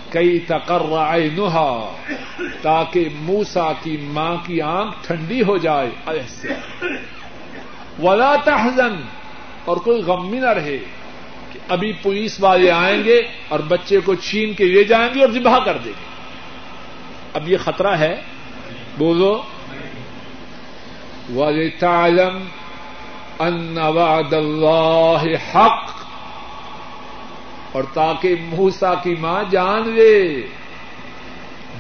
[0.09, 1.93] کئی تقرر نہا
[2.61, 6.47] تاکہ موسا کی ماں کی آنکھ ٹھنڈی ہو جائے ایسے
[8.03, 8.95] ولا تحزن
[9.65, 10.77] اور کوئی غم نہ رہے۔
[11.70, 15.60] ابھی پولیس والے آئیں گے اور بچے کو چھین کے لے جائیں گے اور ذبح
[15.66, 16.14] کر دیں گے۔
[17.34, 18.22] اب یہ خطرہ ہے۔
[18.97, 19.41] بولو۔
[21.36, 22.41] وَلِتَعْلَمْ
[23.47, 25.89] أَنَّ وَعْدَ اللَّهِ حق۔
[27.72, 30.47] اور تاکہ موسا کی ماں جان لے۔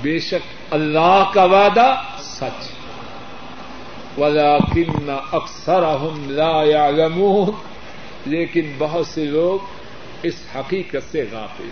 [0.01, 2.69] بے شک اللہ کا وعدہ سچ۔
[4.19, 7.72] وَلَكِنَّ أَكْثَرَهُمْ لَا يَعْلَمُونَ۔
[8.25, 9.59] لیکن بہت سے لوگ
[10.23, 11.69] اس حقیقت سے غافل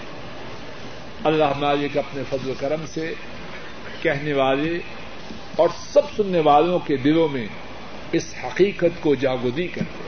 [1.24, 3.14] اللہ مالک اپنے فضل و کرم سے
[4.02, 4.80] کہنے والے
[5.56, 7.47] اور سب سننے والوں کے دلوں میں
[8.12, 10.04] اس حقیقت کو جاگودی کرتے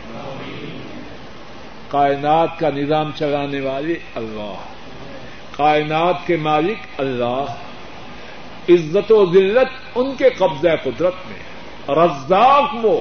[1.87, 4.53] کائنات کا نظام چلانے والے اللہ۔
[5.51, 7.45] کائنات کے مالک اللہ۔
[8.69, 11.39] عزت و ذلت ان کے قبضہ قدرت میں۔
[11.89, 12.99] رزاق وہ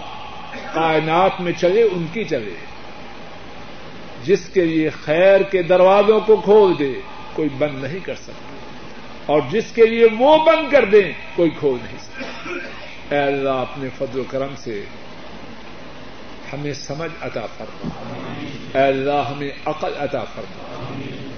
[0.75, 2.55] کائنات میں چلے، ان کی چلے۔
[4.25, 6.93] جس کے لیے خیر کے دروازوں کو کھول دے،
[7.33, 8.57] کوئی بند نہیں کر سکتا۔
[9.27, 12.27] اور جس کے لیے وہ بند کر دیں کوئی کھول نہیں سکتا۔
[13.15, 14.85] اے اللہ، اپنے فضل و کرم سے
[16.53, 17.89] ہمیں سمجھ عطا فرما۔
[18.75, 20.63] اے اللہ، ہمیں عقل عطا فرما۔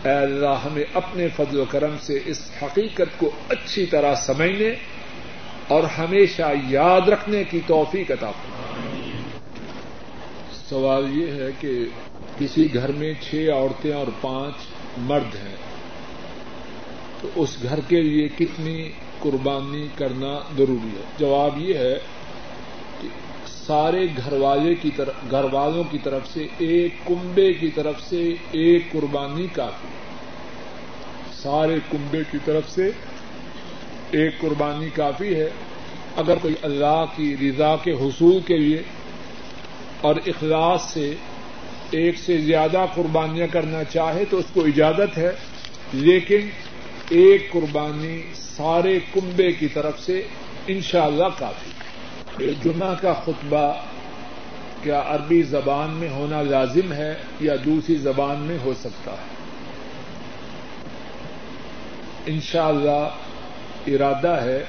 [0.05, 4.75] اے اللہ، ہمیں اپنے فضل و کرم سے اس حقیقت کو اچھی طرح سمجھنے
[5.69, 8.91] اور ہمیشہ یاد رکھنے کی توفیق عطا فرما۔
[10.69, 11.85] سوال یہ ہے کہ
[12.39, 14.55] کسی گھر میں چھ عورتیں اور پانچ
[14.99, 15.57] مرد ہیں۔
[17.21, 21.99] تو اس گھر کے لیے کتنی قربانی کرنا ضروری ہے؟ جواب یہ ہے
[23.03, 23.09] کہ
[23.47, 28.35] سارے گھر والے کی طرف، گھر والوں کی طرف سے ایک کنبے کی طرف سے
[28.53, 29.89] ایک قربانی کافی
[31.33, 32.91] سارے کنبے کی طرف سے
[34.11, 35.51] ایک قربانی کافی ہے۔
[36.17, 38.83] اگر کوئی اللہ کی رضا کے حصول کے لیے
[40.01, 41.15] اور اخلاص سے
[41.97, 45.33] ایک سے زیادہ قربانیاں کرنا چاہے تو اس کو اجازت ہے،
[45.93, 46.49] لیکن
[47.11, 50.23] ایک قربانی سارے کنبے کی طرف سے
[50.67, 53.67] انشاءاللہ اللہ کافی جمعہ کا خطبہ
[54.83, 59.33] کیا عربی زبان میں ہونا لازم ہے یا دوسری زبان میں ہو سکتا ہے؟
[62.27, 64.63] انشاءاللہ اللہ ارادہ ہے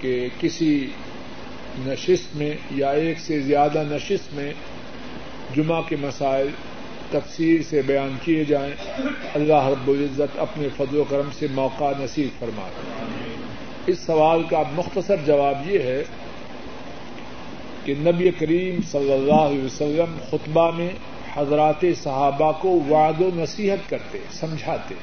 [0.00, 0.72] کہ کسی
[1.86, 4.52] نشست میں یا ایک سے زیادہ نشست میں
[5.54, 6.48] جمعہ کے مسائل
[7.10, 8.74] تفصیل سے بیان کیے جائیں،
[9.34, 12.68] اللہ رب العزت اپنے فضل و کرم سے موقع نصیب فرما
[13.86, 16.02] اس سوال کا مختصر جواب یہ ہے
[17.84, 20.90] کہ نبی کریم صلی اللہ علیہ وسلم خطبہ میں
[21.34, 24.94] حضرات صحابہ کو وعد و نصیحت کرتے، سمجھاتے۔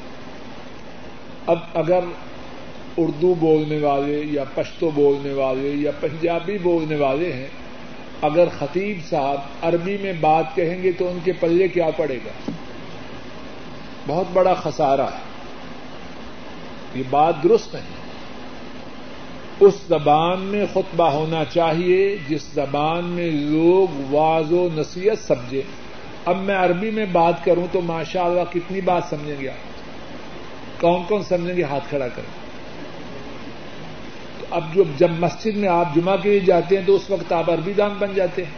[1.45, 1.99] اب اگر
[2.97, 7.47] اردو بولنے والے یا پشتو بولنے والے یا پنجابی بولنے والے ہیں
[8.22, 12.51] اگر خطیب صاحب عربی میں بات کہیں گے تو ان کے پلے کیا پڑے گا؟
[14.07, 15.20] بہت بڑا خسارہ ہے۔
[16.95, 18.05] یہ بات درست نہیں۔
[19.59, 25.61] اس زبان میں خطبہ ہونا چاہیے جس زبان میں لوگ واض و نصیحت سمجھے
[26.26, 29.82] اب میں عربی میں بات کروں تو ماشاء اللہ کتنی بات سمجھیں گے آپ؟
[30.82, 32.44] کون کون سمجھیں گے؟ ہاتھ کھڑا کریں۔
[34.51, 37.49] اب جو جب مسجد میں آپ جمعہ کے لیے جاتے ہیں تو اس وقت آپ
[37.49, 38.51] عربی دان بن جاتے ہیں۔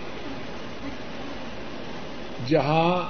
[2.48, 3.10] جہاں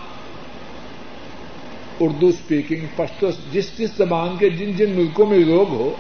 [2.00, 5.96] اردو اسپیکنگ پشتو جس جس زبان کے جن جن ملکوں میں لوگ ہو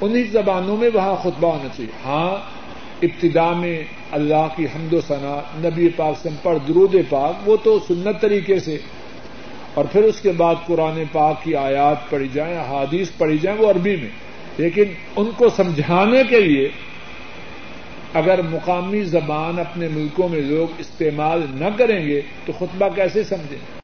[0.00, 2.36] انہیں زبانوں میں وہاں خطبہ ہونا چاہیے۔ ہاں
[3.02, 7.78] ابتدا میں اللہ کی حمد و ثنا، نبی پاک سے پڑھ درود پاک، وہ تو
[7.88, 8.78] سنت طریقے سے۔
[9.74, 13.70] اور پھر اس کے بعد قرآن پاک کی آیات پڑھی جائیں حادیث پڑھی جائیں، وہ
[13.70, 14.25] عربی میں۔
[14.58, 14.84] لیکن
[15.16, 16.68] ان کو سمجھانے کے لیے
[18.14, 23.74] اگر مقامی زبان اپنے ملکوں میں لوگ استعمال نہ کریں گے تو خطبہ کیسے سمجھیں؟